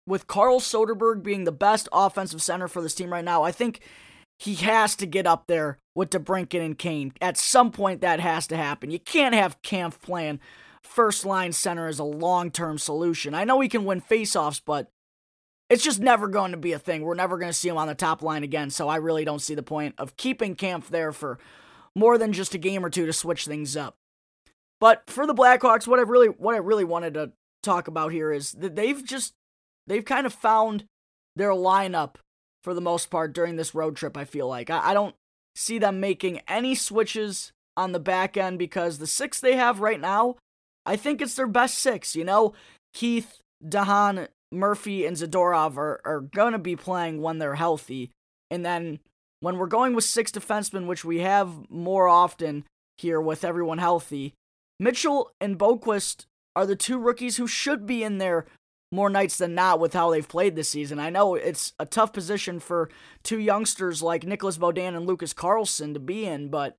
with 0.06 0.28
Carl 0.28 0.60
Soderberg 0.60 1.24
being 1.24 1.44
the 1.44 1.52
best 1.52 1.88
offensive 1.92 2.42
center 2.42 2.68
for 2.68 2.82
this 2.82 2.96
team 2.96 3.12
right 3.12 3.24
now, 3.24 3.44
I 3.44 3.52
think 3.52 3.82
he 4.40 4.56
has 4.56 4.96
to 4.96 5.06
get 5.06 5.28
up 5.28 5.46
there 5.48 5.78
with 5.96 6.10
DeBrincat 6.10 6.64
and 6.66 6.78
Kane. 6.78 7.14
At 7.22 7.38
some 7.38 7.72
point, 7.72 8.02
that 8.02 8.20
has 8.20 8.48
to 8.48 8.58
happen. 8.58 8.90
You 8.90 9.00
can't 9.00 9.36
have 9.36 9.62
Kampf 9.62 10.02
playing 10.02 10.40
first 10.82 11.26
line 11.26 11.52
center 11.52 11.88
as 11.88 12.00
a 12.00 12.04
long 12.04 12.50
term 12.50 12.78
solution. 12.78 13.34
I 13.36 13.44
know 13.44 13.60
he 13.60 13.70
can 13.70 13.86
win 13.86 14.02
faceoffs, 14.02 14.62
but 14.66 14.90
it's 15.70 15.84
just 15.84 16.00
never 16.00 16.28
going 16.28 16.52
to 16.52 16.58
be 16.58 16.72
a 16.72 16.80
thing. 16.80 17.04
We're 17.04 17.14
never 17.14 17.38
going 17.38 17.52
to 17.52 17.58
see 17.58 17.70
him 17.70 17.78
on 17.78 17.88
the 17.88 17.96
top 17.96 18.24
line 18.24 18.44
again, 18.44 18.72
so 18.72 18.88
I 18.88 18.96
really 18.96 19.26
don't 19.26 19.42
see 19.42 19.56
the 19.56 19.62
point 19.62 19.96
of 19.98 20.18
keeping 20.18 20.56
Kampf 20.56 20.90
there 20.90 21.12
for 21.12 21.38
more 21.96 22.18
than 22.18 22.34
just 22.34 22.56
a 22.56 22.58
game 22.58 22.84
or 22.84 22.90
two 22.90 23.06
to 23.06 23.14
switch 23.14 23.46
things 23.46 23.78
up. 23.78 23.99
But 24.80 25.04
for 25.08 25.28
the 25.28 25.34
Blackhawks, 25.34 25.88
what 25.88 26.00
I 26.00 26.04
really 26.04 26.28
what 26.28 26.56
I 26.56 26.60
really 26.60 26.86
wanted 26.86 27.14
to 27.16 27.32
talk 27.64 27.88
about 27.88 28.12
here 28.12 28.32
is 28.32 28.54
that 28.54 28.76
they've 28.76 29.04
just 29.04 29.34
they've 29.88 30.06
kind 30.06 30.26
of 30.26 30.34
found 30.34 30.86
their 31.36 31.52
lineup 31.52 32.16
for 32.64 32.74
the 32.74 32.82
most 32.82 33.10
part 33.10 33.34
during 33.34 33.56
this 33.56 33.76
road 33.76 33.96
trip. 33.96 34.18
I 34.18 34.26
feel 34.26 34.48
like 34.48 34.70
I, 34.70 34.90
I 34.90 34.94
don't 34.94 35.16
see 35.56 35.80
them 35.80 36.00
making 36.00 36.42
any 36.48 36.76
switches 36.76 37.52
on 37.76 37.92
the 37.92 38.00
back 38.00 38.38
end 38.38 38.60
because 38.60 38.98
the 38.98 39.08
six 39.08 39.40
they 39.40 39.56
have 39.56 39.80
right 39.80 40.00
now, 40.00 40.36
I 40.86 40.96
think 40.96 41.22
it's 41.22 41.36
their 41.36 41.48
best 41.48 41.78
six. 41.78 42.16
You 42.16 42.24
know, 42.24 42.54
Keith, 42.94 43.42
de 43.68 43.84
Haan, 43.84 44.28
Murphy, 44.52 45.06
and 45.06 45.16
Zadorov 45.16 45.78
are, 45.78 46.02
are 46.06 46.22
going 46.22 46.54
to 46.54 46.60
be 46.60 46.76
playing 46.76 47.22
when 47.22 47.40
they're 47.40 47.56
healthy. 47.56 48.12
And 48.52 48.66
then 48.66 49.00
when 49.42 49.58
we're 49.58 49.68
going 49.68 49.94
with 49.94 50.04
six 50.04 50.32
defensemen, 50.32 50.88
which 50.88 51.06
we 51.06 51.20
have 51.20 51.70
more 51.70 52.08
often 52.08 52.66
here 52.98 53.22
with 53.22 53.46
everyone 53.46 53.78
healthy, 53.78 54.34
Mitchell 54.80 55.32
and 55.42 55.60
Boqvist 55.60 56.26
are 56.56 56.66
the 56.66 56.76
two 56.76 56.98
rookies 56.98 57.38
who 57.38 57.48
should 57.48 57.86
be 57.86 58.04
in 58.04 58.18
there 58.18 58.46
more 58.92 59.10
nights 59.10 59.38
than 59.38 59.54
not 59.54 59.80
with 59.80 59.94
how 59.94 60.10
they've 60.10 60.28
played 60.28 60.56
this 60.56 60.70
season. 60.70 61.00
I 61.00 61.10
know 61.10 61.36
it's 61.36 61.74
a 61.80 61.86
tough 61.86 62.12
position 62.12 62.60
for 62.60 62.90
two 63.24 63.40
youngsters 63.40 64.02
like 64.02 64.24
Nicolas 64.24 64.58
Beaudin 64.58 64.96
and 64.96 65.06
Lucas 65.06 65.34
Carlsson 65.34 65.94
to 65.94 66.00
be 66.00 66.26
in, 66.26 66.50
but 66.50 66.76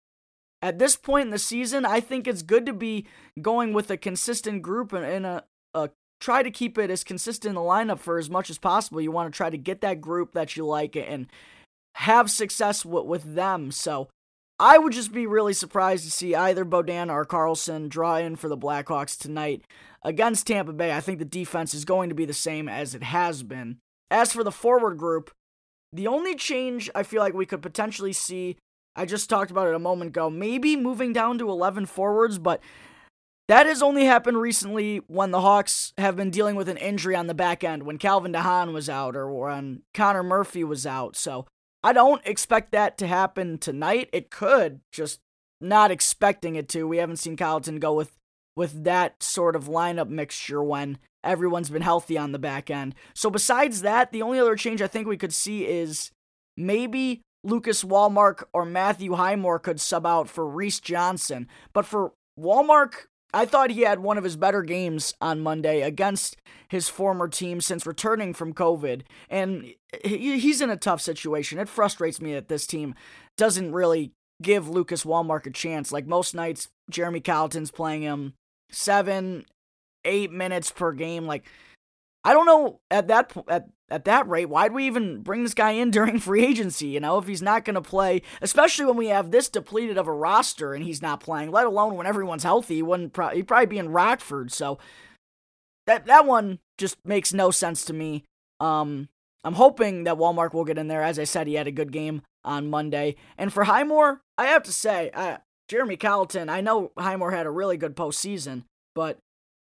at 0.62 0.78
this 0.78 0.97
point 0.97 1.26
in 1.26 1.30
the 1.30 1.38
season, 1.38 1.85
I 1.85 2.00
think 2.00 2.26
it's 2.26 2.42
good 2.42 2.66
to 2.66 2.73
be 2.73 3.07
going 3.40 3.73
with 3.73 3.90
a 3.90 3.97
consistent 3.97 4.62
group 4.62 4.92
and, 4.92 5.25
a, 5.25 5.45
a 5.75 5.90
try 6.21 6.42
to 6.42 6.50
keep 6.50 6.76
it 6.78 6.90
as 6.90 7.04
consistent 7.04 7.50
in 7.50 7.54
the 7.54 7.61
lineup 7.61 7.99
for 7.99 8.19
as 8.19 8.28
much 8.28 8.50
as 8.50 8.59
possible. 8.59 9.00
You 9.00 9.12
want 9.12 9.33
to 9.33 9.37
try 9.37 9.49
to 9.49 9.57
get 9.57 9.80
that 9.80 10.00
group 10.00 10.33
that 10.33 10.57
you 10.57 10.66
like 10.66 10.97
and 10.97 11.28
have 11.95 12.30
success 12.30 12.85
with, 12.85 13.07
with 13.07 13.35
them. 13.35 13.71
So 13.71 14.09
I 14.61 14.76
would 14.76 14.93
just 14.93 15.11
be 15.11 15.26
really 15.26 15.55
surprised 15.55 16.05
to 16.05 16.11
see 16.11 16.35
either 16.35 16.67
Beaudin 16.67 17.11
or 17.11 17.25
Carlsson 17.25 17.88
draw 17.88 18.17
in 18.17 18.37
for 18.37 18.47
the 18.47 18.59
Blackhawks 18.59 19.19
tonight 19.19 19.64
against 20.05 20.47
Tampa 20.47 20.75
Bay. 20.75 20.93
I 20.93 21.00
think 21.00 21.19
the 21.19 21.25
defense 21.25 21.73
is 21.73 21.87
going 21.87 22.11
to 22.11 22.14
be 22.14 22.26
the 22.26 22.35
same 22.35 22.69
as 22.69 22.95
it 22.95 23.02
has 23.02 23.43
been. 23.43 23.79
As 24.11 24.35
for 24.35 24.45
the 24.45 24.52
forward 24.52 24.99
group, 24.99 25.31
the 25.95 26.07
only 26.07 26.35
change 26.35 26.90
I 26.95 27.05
feel 27.05 27.23
like 27.23 27.33
we 27.33 27.47
could 27.47 27.62
potentially 27.62 28.12
see, 28.12 28.59
I 28.95 29.07
just 29.07 29.31
talked 29.31 29.50
about 29.50 29.69
it 29.69 29.75
a 29.75 29.79
moment 29.79 30.09
ago, 30.11 30.29
maybe 30.29 30.76
moving 30.76 31.14
down 31.14 31.38
to 31.38 31.49
11 31.49 31.87
forwards, 31.87 32.38
but 32.38 32.61
that 33.49 33.64
has 33.64 33.81
only 33.81 34.05
happened 34.05 34.43
recently 34.43 34.99
when 35.07 35.31
the 35.31 35.40
Hawks 35.40 35.95
have 35.97 36.17
been 36.17 36.31
dealing 36.31 36.55
with 36.55 36.69
an 36.69 36.76
injury 36.76 37.17
on 37.17 37.29
the 37.29 37.35
back 37.35 37.64
end, 37.64 37.85
when 37.85 37.97
Calvin 37.97 38.33
de 38.33 38.43
Haan 38.43 38.75
was 38.75 38.90
out 38.90 39.17
or 39.17 39.33
when 39.33 39.85
Connor 39.95 40.23
Murphy 40.23 40.64
was 40.64 40.87
out. 40.87 41.17
So 41.17 41.47
I 41.83 41.93
don't 41.93 42.25
expect 42.27 42.73
that 42.73 42.99
to 42.99 43.07
happen 43.07 43.59
tonight. 43.59 44.11
It 44.13 44.31
could, 44.31 44.81
just 44.93 45.21
not 45.61 45.91
expecting 45.91 46.57
it 46.57 46.69
to. 46.71 46.87
We 46.87 46.99
haven't 46.99 47.17
seen 47.17 47.37
Colliton 47.37 47.79
go 47.79 47.95
with 47.95 48.13
with 48.57 48.85
that 48.85 49.23
sort 49.23 49.57
of 49.57 49.69
lineup 49.69 50.09
mixture 50.09 50.63
when 50.63 50.99
everyone's 51.23 51.71
been 51.71 51.83
healthy 51.83 52.19
on 52.19 52.33
the 52.33 52.39
back 52.39 52.71
end. 52.71 52.95
So 53.15 53.31
besides 53.31 53.83
that, 53.83 54.13
the 54.13 54.23
only 54.23 54.41
other 54.41 54.57
change 54.57 54.83
I 54.83 54.87
think 54.87 55.07
we 55.07 55.17
could 55.17 55.33
see 55.33 55.67
is 55.67 56.11
maybe 56.57 57.23
Lucas 57.45 57.85
Wallmark 57.85 58.49
or 58.53 58.65
Matthew 58.65 59.15
Highmore 59.15 59.59
could 59.59 59.81
sub 59.81 60.05
out 60.05 60.29
for 60.29 60.47
Reese 60.47 60.81
Johnson. 60.81 61.49
But 61.73 61.87
for 61.87 62.13
Wallmark, 62.37 63.09
I 63.33 63.45
thought 63.45 63.71
he 63.71 63.83
had 63.83 64.01
one 64.01 64.19
of 64.19 64.25
his 64.25 64.37
better 64.37 64.63
games 64.63 65.15
on 65.21 65.41
Monday 65.41 65.83
against 65.83 66.37
his 66.69 66.89
former 66.89 67.29
team 67.29 67.61
since 67.61 67.87
returning 67.87 68.35
from 68.35 68.55
COVID. 68.55 69.03
And 69.29 69.75
he's 70.05 70.61
in 70.61 70.71
a 70.71 70.77
tough 70.77 71.01
situation. 71.01 71.59
It 71.59 71.69
frustrates 71.69 72.21
me 72.21 72.35
that 72.35 72.49
this 72.49 72.67
team 72.67 72.95
doesn't 73.37 73.73
really 73.73 74.13
give 74.43 74.69
Lucas 74.69 75.05
Wallmark 75.05 75.47
a 75.47 75.51
chance. 75.51 75.93
Like 75.93 76.07
most 76.07 76.35
nights, 76.35 76.69
Jeremy 76.91 77.21
Colliton's 77.21 77.71
playing 77.71 78.03
him 78.03 78.35
seven, 78.71 79.45
eight 80.05 80.33
minutes 80.33 80.71
per 80.71 80.93
game. 80.93 81.27
Like, 81.27 81.45
I 82.25 82.33
don't 82.33 82.47
know 82.47 82.81
at 82.91 83.09
that 83.09 83.33
at 83.49 83.69
at 83.91 84.05
that 84.05 84.29
rate, 84.29 84.49
why'd 84.49 84.73
we 84.73 84.87
even 84.87 85.21
bring 85.23 85.43
this 85.43 85.55
guy 85.55 85.73
in 85.73 85.91
during 85.91 86.19
free 86.21 86.45
agency? 86.47 86.89
You 86.89 87.00
know, 87.00 87.19
if 87.19 87.27
he's 87.27 87.43
not 87.43 87.65
going 87.65 87.75
to 87.75 87.81
play, 87.81 88.23
especially 88.41 88.85
when 88.85 88.97
we 88.97 89.09
have 89.09 89.31
this 89.31 89.49
depleted 89.49 89.99
of 89.99 90.07
a 90.07 90.12
roster 90.12 90.75
and 90.75 90.85
he's 90.85 91.03
not 91.03 91.21
playing, 91.21 91.50
let 91.50 91.67
alone 91.67 91.97
when 91.97 92.07
everyone's 92.07 92.45
healthy, 92.45 92.77
he 92.77 92.83
wouldn't 92.83 93.12
pro- 93.12 93.31
he'd 93.31 93.49
probably 93.49 93.67
be 93.67 93.79
in 93.79 93.91
Rockford. 93.91 94.53
So 94.53 94.79
that 95.87 96.07
that 96.07 96.27
one 96.27 96.61
just 96.79 96.97
makes 97.05 97.33
no 97.33 97.50
sense 97.50 97.85
to 97.87 97.93
me. 97.93 98.25
Um, 98.61 99.09
I'm 99.43 99.55
hoping 99.55 100.05
that 100.05 100.19
Wallmark 100.19 100.53
will 100.53 100.65
get 100.65 100.79
in 100.79 100.89
there. 100.89 101.03
As 101.03 101.19
I 101.19 101.25
said, 101.25 101.47
he 101.47 101.55
had 101.55 101.67
a 101.67 101.73
good 101.73 101.93
game 101.93 102.23
on 102.45 102.71
Monday. 102.71 103.17
And 103.39 103.53
for 103.53 103.65
Highmore, 103.65 104.21
I 104.37 104.47
have 104.47 104.62
to 104.65 104.73
say, 104.73 105.11
uh, 105.15 105.39
Jeremy 105.69 105.97
Colliton, 105.97 106.49
I 106.49 106.61
know 106.61 106.93
Highmore 106.99 107.31
had 107.31 107.47
a 107.47 107.50
really 107.50 107.77
good 107.77 107.97
postseason, 107.97 108.65
but 108.95 109.19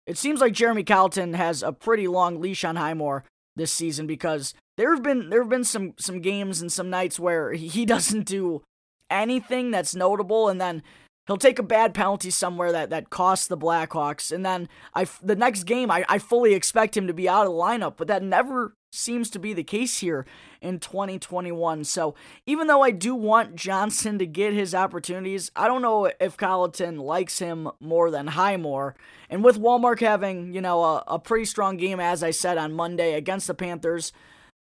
it 0.08 0.16
seems 0.16 0.40
like 0.40 0.54
Jeremy 0.54 0.84
Colliton 0.84 1.34
has 1.34 1.62
a 1.62 1.70
pretty 1.70 2.08
long 2.08 2.40
leash 2.40 2.64
on 2.64 2.76
Highmore 2.76 3.24
this 3.56 3.70
season 3.70 4.06
because 4.06 4.54
there 4.78 4.94
have 4.94 5.02
been 5.02 5.28
there 5.28 5.42
have 5.42 5.50
been 5.50 5.64
some 5.64 5.92
some 5.98 6.22
games 6.22 6.62
and 6.62 6.72
some 6.72 6.88
nights 6.88 7.20
where 7.20 7.52
he 7.52 7.84
doesn't 7.94 8.24
do 8.24 8.62
anything 9.10 9.70
that's 9.70 9.94
notable, 9.94 10.48
and 10.48 10.58
then 10.58 10.82
he'll 11.26 11.36
take 11.36 11.58
a 11.58 11.62
bad 11.62 11.92
penalty 11.92 12.30
somewhere 12.30 12.72
that, 12.72 12.90
that 12.90 13.10
costs 13.10 13.46
the 13.46 13.58
Blackhawks, 13.58 14.32
and 14.32 14.46
then 14.46 14.68
I 14.94 15.06
the 15.22 15.36
next 15.36 15.64
game 15.64 15.90
I, 15.90 16.06
I 16.08 16.18
fully 16.18 16.54
expect 16.54 16.96
him 16.96 17.06
to 17.06 17.12
be 17.12 17.28
out 17.28 17.46
of 17.46 17.52
the 17.52 17.58
lineup, 17.58 17.94
but 17.98 18.08
that 18.08 18.22
never 18.22 18.72
seems 18.90 19.30
to 19.30 19.38
be 19.38 19.52
the 19.52 19.64
case 19.64 19.98
here 19.98 20.26
in 20.60 20.78
2021. 20.78 21.84
So 21.84 22.14
even 22.46 22.66
though 22.66 22.82
I 22.82 22.90
do 22.90 23.14
want 23.14 23.54
Johnson 23.54 24.18
to 24.18 24.26
get 24.26 24.52
his 24.52 24.74
opportunities, 24.74 25.50
I 25.54 25.68
don't 25.68 25.82
know 25.82 26.10
if 26.20 26.36
Colliton 26.36 26.98
likes 26.98 27.38
him 27.38 27.68
more 27.80 28.10
than 28.10 28.28
Highmore. 28.28 28.96
And 29.28 29.44
with 29.44 29.58
Wallmark 29.58 30.00
having, 30.00 30.52
you 30.52 30.60
know, 30.60 30.82
a, 30.82 31.04
a 31.06 31.18
pretty 31.18 31.44
strong 31.44 31.76
game, 31.76 32.00
as 32.00 32.22
I 32.22 32.30
said 32.30 32.58
on 32.58 32.72
Monday 32.72 33.14
against 33.14 33.46
the 33.46 33.54
Panthers, 33.54 34.12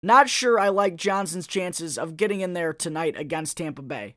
not 0.01 0.29
sure 0.29 0.59
I 0.59 0.69
like 0.69 0.95
Johnson's 0.95 1.47
chances 1.47 1.97
of 1.97 2.17
getting 2.17 2.41
in 2.41 2.53
there 2.53 2.73
tonight 2.73 3.15
against 3.17 3.57
Tampa 3.57 3.81
Bay. 3.81 4.15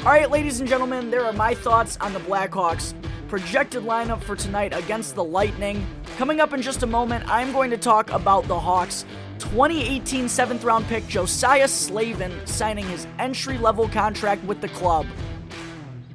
All 0.00 0.12
right, 0.12 0.30
ladies 0.30 0.60
and 0.60 0.68
gentlemen, 0.68 1.10
there 1.10 1.24
are 1.24 1.32
my 1.32 1.54
thoughts 1.54 1.96
on 2.00 2.12
the 2.12 2.20
Blackhawks 2.20 2.94
projected 3.28 3.82
lineup 3.82 4.22
for 4.22 4.36
tonight 4.36 4.76
against 4.76 5.14
the 5.14 5.24
Lightning. 5.24 5.86
Coming 6.16 6.40
up 6.40 6.52
in 6.52 6.62
just 6.62 6.82
a 6.82 6.86
moment, 6.86 7.24
I'm 7.28 7.52
going 7.52 7.70
to 7.70 7.76
talk 7.76 8.10
about 8.10 8.46
the 8.48 8.58
Hawks. 8.58 9.04
2018 9.38 10.28
seventh 10.28 10.64
round 10.64 10.86
pick 10.86 11.06
Josiah 11.08 11.68
Slavin 11.68 12.32
signing 12.46 12.86
his 12.86 13.06
entry 13.18 13.58
level 13.58 13.88
contract 13.88 14.42
with 14.44 14.60
the 14.60 14.68
club. 14.68 15.06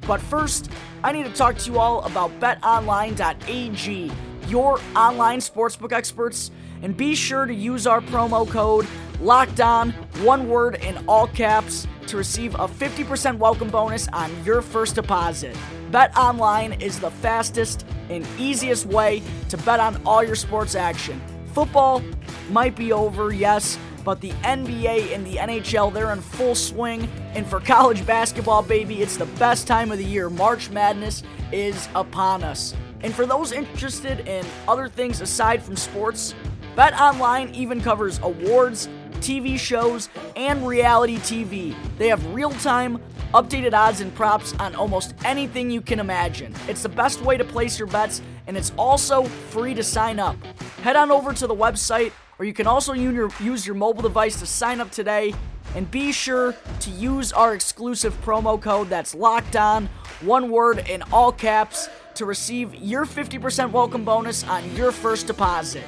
But 0.06 0.20
first, 0.20 0.70
I 1.04 1.12
need 1.12 1.24
to 1.24 1.32
talk 1.32 1.56
to 1.58 1.70
you 1.70 1.78
all 1.78 2.02
about 2.02 2.38
betonline.ag, 2.40 4.12
your 4.48 4.80
online 4.96 5.38
sportsbook 5.38 5.92
experts, 5.92 6.50
and 6.82 6.96
be 6.96 7.14
sure 7.14 7.46
to 7.46 7.54
use 7.54 7.86
our 7.86 8.00
promo 8.00 8.48
code 8.48 8.86
locked 9.20 9.60
on, 9.60 9.92
one 10.22 10.48
word 10.48 10.76
in 10.82 10.98
all 11.06 11.28
caps, 11.28 11.86
to 12.12 12.18
receive 12.18 12.54
a 12.56 12.68
50% 12.68 13.38
welcome 13.38 13.70
bonus 13.70 14.06
on 14.08 14.30
your 14.44 14.60
first 14.60 14.94
deposit. 14.94 15.56
Bet 15.90 16.14
Online 16.16 16.74
is 16.74 17.00
the 17.00 17.10
fastest 17.10 17.86
and 18.10 18.26
easiest 18.38 18.84
way 18.84 19.22
to 19.48 19.56
bet 19.58 19.80
on 19.80 20.00
all 20.04 20.22
your 20.22 20.34
sports 20.34 20.74
action. 20.74 21.20
Football 21.54 22.02
might 22.50 22.76
be 22.76 22.92
over, 22.92 23.32
yes, 23.32 23.78
but 24.04 24.20
the 24.20 24.30
NBA 24.42 25.14
and 25.14 25.26
the 25.26 25.36
NHL, 25.36 25.90
they're 25.92 26.12
in 26.12 26.20
full 26.20 26.54
swing. 26.54 27.08
And 27.34 27.46
for 27.46 27.60
college 27.60 28.04
basketball, 28.04 28.62
baby, 28.62 29.00
it's 29.00 29.16
the 29.16 29.26
best 29.26 29.66
time 29.66 29.90
of 29.90 29.96
the 29.96 30.04
year. 30.04 30.28
March 30.28 30.68
Madness 30.68 31.22
is 31.50 31.88
upon 31.94 32.44
us. 32.44 32.74
And 33.00 33.14
for 33.14 33.24
those 33.24 33.52
interested 33.52 34.28
in 34.28 34.44
other 34.68 34.86
things 34.86 35.22
aside 35.22 35.62
from 35.62 35.76
sports, 35.76 36.34
Bet 36.76 36.92
Online 37.00 37.54
even 37.54 37.80
covers 37.80 38.18
awards, 38.22 38.88
TV 39.22 39.58
shows, 39.58 40.08
and 40.36 40.66
reality 40.66 41.16
TV. 41.18 41.76
They 41.96 42.08
have 42.08 42.26
real 42.34 42.50
time, 42.50 43.00
updated 43.32 43.72
odds 43.72 44.00
and 44.00 44.12
props 44.14 44.52
on 44.58 44.74
almost 44.74 45.14
anything 45.24 45.70
you 45.70 45.80
can 45.80 46.00
imagine. 46.00 46.54
It's 46.68 46.82
the 46.82 46.88
best 46.88 47.22
way 47.22 47.36
to 47.36 47.44
place 47.44 47.78
your 47.78 47.88
bets, 47.88 48.20
and 48.46 48.56
it's 48.56 48.72
also 48.76 49.22
free 49.22 49.74
to 49.74 49.82
sign 49.82 50.18
up. 50.18 50.36
Head 50.82 50.96
on 50.96 51.10
over 51.10 51.32
to 51.32 51.46
the 51.46 51.54
website, 51.54 52.12
or 52.38 52.44
you 52.44 52.52
can 52.52 52.66
also 52.66 52.92
use 52.92 53.66
your, 53.66 53.76
mobile 53.76 54.02
device 54.02 54.40
to 54.40 54.46
sign 54.46 54.80
up 54.80 54.90
today. 54.90 55.32
And 55.74 55.90
be 55.90 56.12
sure 56.12 56.54
to 56.80 56.90
use 56.90 57.32
our 57.32 57.54
exclusive 57.54 58.20
promo 58.22 58.60
code 58.60 58.90
that's 58.90 59.14
locked 59.14 59.56
on, 59.56 59.88
one 60.20 60.50
word 60.50 60.86
in 60.90 61.02
all 61.12 61.32
caps, 61.32 61.88
to 62.16 62.26
receive 62.26 62.74
your 62.74 63.06
50% 63.06 63.70
welcome 63.70 64.04
bonus 64.04 64.44
on 64.44 64.76
your 64.76 64.92
first 64.92 65.26
deposit. 65.26 65.84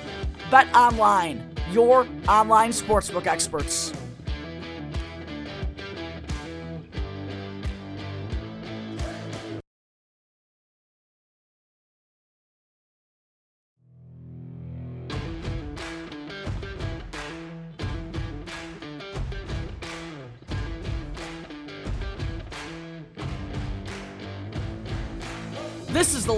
Bet 0.50 0.74
Online, 0.74 1.53
your 1.74 2.06
online 2.28 2.70
sportsbook 2.70 3.26
experts. 3.26 3.92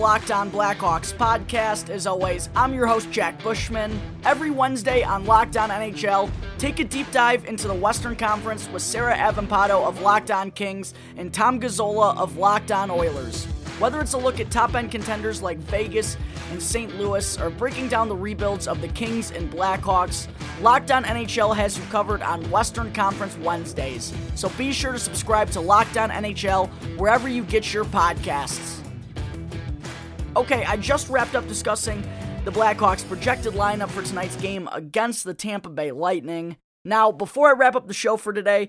Locked 0.06 0.30
On 0.30 0.48
Blackhawks 0.52 1.12
podcast. 1.12 1.90
As 1.90 2.06
always, 2.06 2.48
I'm 2.54 2.72
your 2.72 2.86
host, 2.86 3.10
Jack 3.10 3.42
Bushman. 3.42 4.00
Every 4.24 4.52
Wednesday 4.52 5.02
on 5.02 5.24
Locked 5.24 5.56
On 5.56 5.68
NHL, 5.68 6.30
take 6.58 6.78
a 6.78 6.84
deep 6.84 7.10
dive 7.10 7.44
into 7.46 7.66
the 7.66 7.74
Western 7.74 8.14
Conference 8.14 8.68
with 8.68 8.82
Sarah 8.82 9.16
Avampato 9.16 9.84
of 9.84 10.02
Locked 10.02 10.30
On 10.30 10.52
Kings 10.52 10.94
and 11.16 11.34
Tom 11.34 11.60
Gazzola 11.60 12.16
of 12.16 12.36
Locked 12.36 12.70
On 12.70 12.88
Oilers. 12.88 13.46
Whether 13.80 14.00
it's 14.00 14.12
a 14.12 14.18
look 14.18 14.38
at 14.38 14.48
top 14.48 14.76
end 14.76 14.92
contenders 14.92 15.42
like 15.42 15.58
Vegas 15.58 16.16
and 16.52 16.62
St. 16.62 16.96
Louis 17.00 17.40
or 17.40 17.50
breaking 17.50 17.88
down 17.88 18.08
the 18.08 18.14
rebuilds 18.14 18.68
of 18.68 18.80
the 18.80 18.88
Kings 18.88 19.32
and 19.32 19.50
Blackhawks, 19.50 20.28
Locked 20.60 20.92
On 20.92 21.02
NHL 21.02 21.56
has 21.56 21.76
you 21.76 21.84
covered 21.86 22.22
on 22.22 22.48
Western 22.48 22.92
Conference 22.92 23.36
Wednesdays. 23.38 24.14
So 24.36 24.50
be 24.50 24.72
sure 24.72 24.92
to 24.92 25.00
subscribe 25.00 25.50
to 25.50 25.60
Locked 25.60 25.96
On 25.96 26.10
NHL 26.10 26.68
wherever 26.96 27.28
you 27.28 27.42
get 27.42 27.74
your 27.74 27.84
podcasts. 27.86 28.85
Okay, 30.36 30.66
I 30.66 30.76
just 30.76 31.08
wrapped 31.08 31.34
up 31.34 31.48
discussing 31.48 32.02
the 32.44 32.52
Blackhawks' 32.52 33.08
projected 33.08 33.54
lineup 33.54 33.88
for 33.88 34.02
tonight's 34.02 34.36
game 34.36 34.68
against 34.70 35.24
the 35.24 35.32
Tampa 35.32 35.70
Bay 35.70 35.92
Lightning. 35.92 36.58
Now, 36.84 37.10
before 37.10 37.48
I 37.48 37.52
wrap 37.54 37.74
up 37.74 37.88
the 37.88 37.94
show 37.94 38.18
for 38.18 38.34
today, 38.34 38.68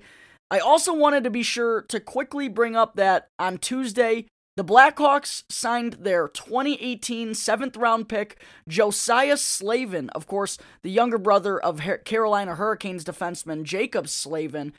I 0.49 0.59
also 0.59 0.93
wanted 0.93 1.25
to 1.25 1.29
be 1.29 1.43
sure 1.43 1.81
to 1.89 1.99
quickly 1.99 2.47
bring 2.47 2.77
up 2.77 2.95
that 2.95 3.27
on 3.37 3.57
Tuesday, 3.57 4.27
the 4.55 4.63
Blackhawks 4.63 5.43
signed 5.49 5.97
their 5.99 6.29
2018 6.29 7.33
seventh 7.33 7.75
round 7.75 8.07
pick, 8.07 8.41
Josiah 8.69 9.35
Slavin, 9.35 10.09
of 10.11 10.25
course, 10.25 10.57
the 10.83 10.89
younger 10.89 11.17
brother 11.17 11.59
of 11.59 11.81
Carolina 12.05 12.55
Hurricanes 12.55 13.03
defenseman 13.03 13.63
Jaccob 13.63 14.07
Slavin. 14.07 14.71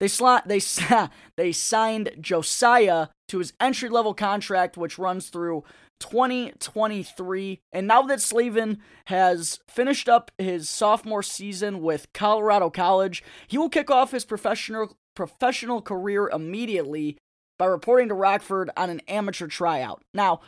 They, 0.00 0.08
sl- 0.08 0.44
they, 0.44 0.60
they 1.36 1.52
signed 1.52 2.10
Josiah 2.20 3.08
to 3.28 3.38
his 3.38 3.52
entry 3.60 3.88
level 3.88 4.14
contract, 4.14 4.76
which 4.76 4.98
runs 4.98 5.28
through 5.28 5.64
2023. 6.00 7.60
And 7.72 7.86
now 7.86 8.02
that 8.02 8.20
Slavin 8.20 8.78
has 9.06 9.60
finished 9.68 10.08
up 10.08 10.30
his 10.38 10.68
sophomore 10.68 11.22
season 11.22 11.80
with 11.80 12.12
Colorado 12.12 12.70
College, 12.70 13.22
he 13.46 13.58
will 13.58 13.68
kick 13.68 13.90
off 13.90 14.10
his 14.12 14.24
professional 14.24 14.96
professional 15.14 15.80
career 15.80 16.28
immediately 16.28 17.16
by 17.58 17.64
reporting 17.64 18.08
to 18.08 18.14
Rockford 18.14 18.70
on 18.76 18.90
an 18.90 19.00
amateur 19.08 19.46
tryout. 19.46 20.02
Now, 20.12 20.40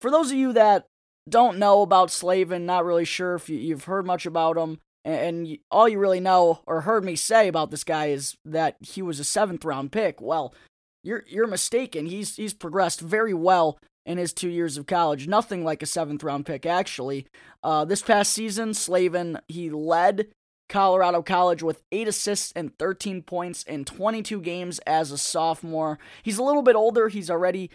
for 0.00 0.10
those 0.10 0.30
of 0.30 0.36
you 0.36 0.52
that 0.52 0.86
don't 1.28 1.58
know 1.58 1.82
about 1.82 2.10
Slavin, 2.10 2.66
not 2.66 2.84
really 2.84 3.06
sure 3.06 3.34
if 3.34 3.48
you, 3.48 3.72
have 3.74 3.84
heard 3.84 4.06
much 4.06 4.26
about 4.26 4.58
him, 4.58 4.78
and, 5.04 5.58
all 5.70 5.88
you 5.88 5.98
really 5.98 6.20
know 6.20 6.60
or 6.66 6.82
heard 6.82 7.04
me 7.04 7.16
say 7.16 7.48
about 7.48 7.70
this 7.70 7.84
guy 7.84 8.06
is 8.06 8.36
that 8.44 8.76
he 8.80 9.02
was 9.02 9.18
a 9.20 9.24
seventh 9.24 9.64
round 9.64 9.92
pick. 9.92 10.20
Well, 10.20 10.54
you're 11.02 11.24
you're 11.26 11.46
mistaken. 11.46 12.06
He's 12.06 12.36
he's 12.36 12.54
progressed 12.54 13.00
very 13.00 13.34
well 13.34 13.78
in 14.04 14.18
his 14.18 14.32
two 14.32 14.48
years 14.48 14.76
of 14.76 14.86
college. 14.86 15.26
Nothing 15.26 15.64
like 15.64 15.82
a 15.82 15.86
seventh 15.86 16.22
round 16.22 16.46
pick, 16.46 16.66
actually. 16.66 17.26
Uh, 17.62 17.84
this 17.84 18.02
past 18.02 18.32
season, 18.32 18.74
Slavin, 18.74 19.38
he 19.48 19.70
led 19.70 20.28
Colorado 20.68 21.20
College 21.20 21.62
with 21.62 21.82
8 21.92 22.08
assists 22.08 22.52
and 22.54 22.76
13 22.78 23.22
points 23.22 23.62
in 23.64 23.84
22 23.84 24.40
games 24.40 24.78
as 24.86 25.10
a 25.10 25.18
sophomore. 25.18 25.98
He's 26.22 26.38
a 26.38 26.42
little 26.42 26.62
bit 26.62 26.76
older. 26.76 27.08
He's 27.08 27.30
already 27.30 27.70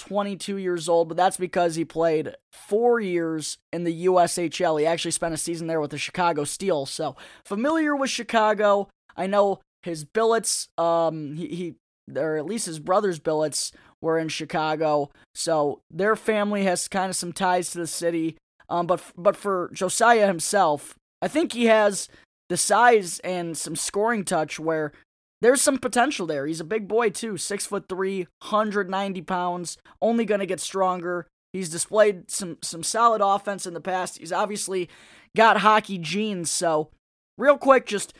22 0.00 0.56
years 0.56 0.88
old, 0.88 1.08
but 1.08 1.16
that's 1.16 1.36
because 1.36 1.76
he 1.76 1.84
played 1.84 2.34
four 2.52 3.00
years 3.00 3.58
in 3.72 3.84
the 3.84 4.06
USHL. 4.06 4.80
He 4.80 4.86
actually 4.86 5.10
spent 5.10 5.34
a 5.34 5.38
season 5.38 5.66
there 5.66 5.80
with 5.80 5.90
the 5.90 5.98
Chicago 5.98 6.44
Steel. 6.44 6.86
So 6.86 7.16
familiar 7.44 7.94
with 7.94 8.10
Chicago. 8.10 8.88
I 9.16 9.26
know 9.26 9.60
his 9.82 10.04
billets, 10.04 10.68
um, 10.78 11.36
he, 11.36 11.46
he 11.48 11.74
or 12.18 12.36
at 12.36 12.46
least 12.46 12.66
his 12.66 12.80
brother's 12.80 13.18
billets 13.18 13.72
were 14.00 14.18
in 14.18 14.28
Chicago. 14.28 15.10
So 15.34 15.82
their 15.90 16.16
family 16.16 16.64
has 16.64 16.88
kind 16.88 17.10
of 17.10 17.16
some 17.16 17.32
ties 17.32 17.70
to 17.70 17.78
the 17.78 17.86
city. 17.86 18.36
Um, 18.68 18.86
but 18.86 19.02
but 19.16 19.36
for 19.36 19.70
Josiah 19.72 20.26
himself, 20.26 20.96
I 21.20 21.28
think 21.28 21.52
he 21.52 21.66
has 21.66 22.08
the 22.48 22.56
size 22.56 23.18
and 23.20 23.56
some 23.56 23.76
scoring 23.76 24.24
touch 24.24 24.58
where 24.58 24.92
there's 25.40 25.62
some 25.62 25.78
potential 25.78 26.26
there. 26.26 26.46
He's 26.46 26.60
a 26.60 26.64
big 26.64 26.86
boy 26.86 27.10
too, 27.10 27.36
six 27.36 27.66
foot 27.66 27.88
three, 27.88 28.26
190 28.40 29.22
pounds, 29.22 29.78
only 30.00 30.24
gonna 30.24 30.46
get 30.46 30.60
stronger. 30.60 31.26
He's 31.52 31.68
displayed 31.68 32.30
some 32.30 32.58
some 32.62 32.82
solid 32.82 33.20
offense 33.20 33.66
in 33.66 33.74
the 33.74 33.80
past. 33.80 34.18
He's 34.18 34.32
obviously 34.32 34.88
got 35.36 35.58
hockey 35.58 35.98
genes. 35.98 36.50
So, 36.50 36.90
real 37.38 37.58
quick, 37.58 37.86
just 37.86 38.14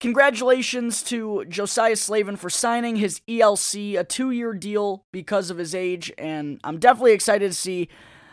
congratulations 0.00 1.02
to 1.04 1.44
Josiah 1.46 1.96
Slavin 1.96 2.36
for 2.36 2.50
signing 2.50 2.96
his 2.96 3.20
ELC, 3.28 3.98
a 3.98 4.04
two 4.04 4.30
year 4.30 4.52
deal 4.52 5.04
because 5.12 5.50
of 5.50 5.58
his 5.58 5.74
age, 5.74 6.12
and 6.18 6.60
I'm 6.62 6.78
definitely 6.78 7.12
excited 7.12 7.50
to 7.50 7.56
see 7.56 7.88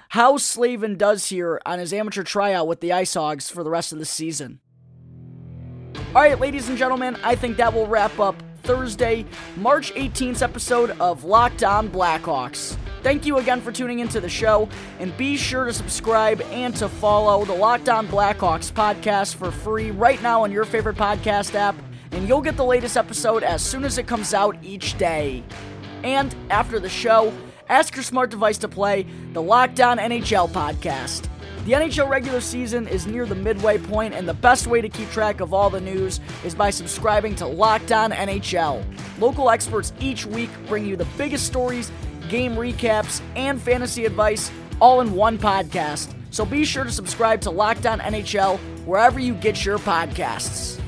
how 0.10 0.38
Slavin 0.38 0.98
does 0.98 1.30
here 1.30 1.62
on 1.66 1.80
his 1.80 1.94
amateur 1.94 2.24
tryout 2.24 2.68
with 2.68 2.82
the 2.82 2.92
Ice 2.92 3.14
Hogs 3.14 3.50
for 3.50 3.64
the 3.64 3.70
rest 3.70 3.94
of 3.94 4.00
the 4.00 4.06
season. 4.06 4.60
All 5.96 6.22
right, 6.22 6.40
ladies 6.40 6.70
and 6.70 6.78
gentlemen, 6.78 7.18
I 7.24 7.36
think 7.36 7.58
that 7.58 7.74
will 7.74 7.88
wrap 7.88 8.20
up 8.20 8.36
Thursday, 8.64 9.26
March 9.58 9.94
18th 9.94 10.42
episode 10.42 10.92
of 11.00 11.24
Locked 11.24 11.64
On 11.64 11.90
Blackhawks. 11.90 12.78
Thank 13.02 13.26
you 13.26 13.38
again 13.38 13.62
for 13.62 13.72
tuning 13.72 14.00
into 14.00 14.20
the 14.20 14.30
show, 14.30 14.68
and 15.00 15.16
be 15.18 15.38
sure 15.38 15.66
to 15.66 15.74
subscribe 15.74 16.42
and 16.52 16.76
to 16.76 16.90
follow 16.90 17.46
the 17.46 17.54
Locked 17.54 17.90
On 17.90 18.08
Blackhawks 18.08 18.72
podcast 18.72 19.36
for 19.36 19.52
free 19.52 19.92
right 19.92 20.22
now 20.22 20.44
on 20.44 20.52
your 20.52 20.66
favorite 20.66 20.98
podcast 20.98 21.56
app, 21.56 21.76
and 22.12 22.28
you'll 22.28 22.42
get 22.42 22.58
the 22.58 22.66
latest 22.66 22.98
episode 22.98 23.44
as 23.44 23.62
soon 23.62 23.86
as 23.86 23.98
it 23.98 24.08
comes 24.08 24.34
out 24.34 24.58
each 24.62 24.98
day. 24.98 25.44
And 26.04 26.36
after 26.50 26.80
the 26.80 26.90
show, 26.90 27.34
ask 27.70 27.96
your 27.96 28.04
smart 28.04 28.32
device 28.32 28.58
to 28.60 28.68
play 28.68 29.06
the 29.34 29.42
Locked 29.42 29.80
On 29.80 29.98
NHL 29.98 30.50
podcast. 30.50 31.30
The 31.70 31.76
NHL 31.76 32.10
regular 32.10 32.42
season 32.42 32.88
is 32.88 33.06
near 33.06 33.28
the 33.28 33.36
midway 33.36 33.78
point, 33.78 34.16
and 34.16 34.28
the 34.28 34.34
best 34.34 34.66
way 34.66 34.82
to 34.82 34.90
keep 34.90 35.08
track 35.12 35.40
of 35.40 35.54
all 35.54 35.70
the 35.70 35.80
news 35.80 36.20
is 36.44 36.56
by 36.56 36.72
subscribing 36.72 37.36
to 37.36 37.46
Locked 37.46 37.92
On 37.92 38.12
NHL. 38.12 38.84
Local 39.20 39.52
experts 39.52 39.94
each 40.00 40.26
week 40.26 40.50
bring 40.68 40.84
you 40.84 40.96
the 40.96 41.06
biggest 41.16 41.46
stories, 41.46 41.92
game 42.28 42.56
recaps, 42.56 43.22
and 43.36 43.62
fantasy 43.62 44.06
advice 44.06 44.52
all 44.80 45.02
in 45.02 45.14
one 45.14 45.38
podcast. 45.38 46.12
So 46.32 46.44
be 46.44 46.66
sure 46.66 46.86
to 46.86 46.92
subscribe 46.92 47.40
to 47.42 47.52
Locked 47.52 47.86
On 47.86 48.00
NHL 48.00 48.58
wherever 48.88 49.20
you 49.20 49.36
get 49.36 49.64
your 49.64 49.78
podcasts. 49.78 50.82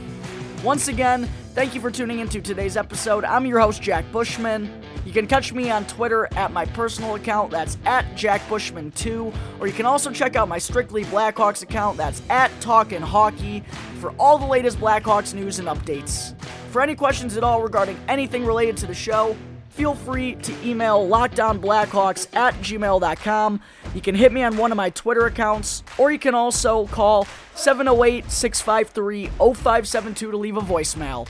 Once 0.63 0.87
again, 0.87 1.29
thank 1.53 1.75
you 1.75 1.81
for 1.81 1.91
tuning 1.91 2.17
into 2.17 2.41
today's 2.41 2.75
episode. 2.75 3.23
I'm 3.23 3.45
your 3.45 3.59
host, 3.59 3.83
Jack 3.83 4.11
Bushman. 4.11 4.80
You 5.05 5.11
can 5.11 5.25
catch 5.25 5.51
me 5.51 5.71
on 5.71 5.85
Twitter 5.85 6.27
at 6.35 6.51
my 6.53 6.65
personal 6.65 7.15
account, 7.15 7.49
that's 7.49 7.77
at 7.85 8.05
JackBushman2, 8.15 9.33
or 9.59 9.65
you 9.65 9.73
can 9.73 9.87
also 9.87 10.11
check 10.11 10.35
out 10.35 10.47
my 10.47 10.59
Strictly 10.59 11.05
Blackhawks 11.05 11.63
account, 11.63 11.97
that's 11.97 12.21
at 12.29 12.51
Talkin' 12.61 13.01
Hockey, 13.01 13.63
for 13.99 14.11
all 14.19 14.37
the 14.37 14.45
latest 14.45 14.79
Blackhawks 14.79 15.33
news 15.33 15.57
and 15.57 15.67
updates. 15.67 16.39
For 16.69 16.83
any 16.83 16.93
questions 16.93 17.35
at 17.35 17.43
all 17.43 17.63
regarding 17.63 17.99
anything 18.07 18.45
related 18.45 18.77
to 18.77 18.87
the 18.87 18.93
show, 18.93 19.35
feel 19.69 19.95
free 19.95 20.35
to 20.35 20.53
email 20.67 21.07
lockdownblackhawks 21.07 22.35
at 22.35 22.53
gmail.com. 22.55 23.61
You 23.95 24.01
can 24.01 24.13
hit 24.13 24.31
me 24.31 24.43
on 24.43 24.55
one 24.55 24.71
of 24.71 24.77
my 24.77 24.91
Twitter 24.91 25.25
accounts, 25.25 25.81
or 25.97 26.11
you 26.11 26.19
can 26.19 26.35
also 26.35 26.85
call 26.87 27.25
708 27.55 28.29
653 28.29 29.27
0572 29.27 30.31
to 30.31 30.37
leave 30.37 30.57
a 30.57 30.61
voicemail. 30.61 31.27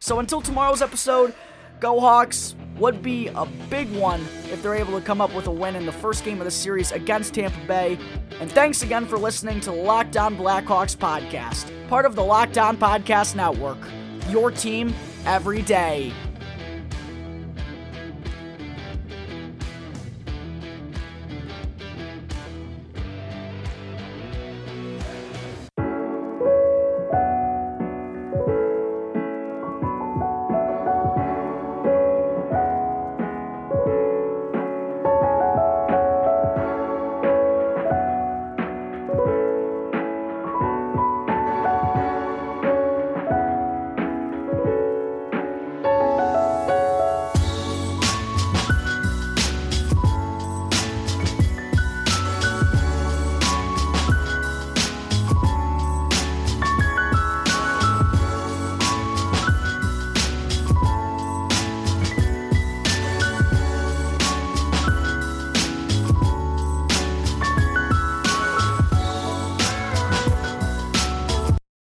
So 0.00 0.18
until 0.18 0.40
tomorrow's 0.40 0.82
episode, 0.82 1.32
go 1.84 2.00
Hawks 2.00 2.56
would 2.78 3.02
be 3.02 3.28
a 3.28 3.44
big 3.68 3.92
one 3.94 4.22
if 4.50 4.62
they're 4.62 4.74
able 4.74 4.98
to 4.98 5.04
come 5.04 5.20
up 5.20 5.34
with 5.34 5.48
a 5.48 5.50
win 5.50 5.76
in 5.76 5.84
the 5.84 5.92
first 5.92 6.24
game 6.24 6.40
of 6.40 6.46
the 6.46 6.50
series 6.50 6.92
against 6.92 7.34
Tampa 7.34 7.58
Bay. 7.66 7.98
And 8.40 8.50
thanks 8.50 8.82
again 8.82 9.04
for 9.04 9.18
listening 9.18 9.60
to 9.60 9.70
the 9.70 9.76
Locked 9.76 10.16
On 10.16 10.34
Blackhawks 10.34 10.96
podcast, 10.96 11.70
part 11.88 12.06
of 12.06 12.14
the 12.14 12.24
Locked 12.24 12.56
On 12.56 12.78
Podcast 12.78 13.36
Network. 13.36 13.76
Your 14.30 14.50
team 14.50 14.94
every 15.26 15.60
day. 15.60 16.14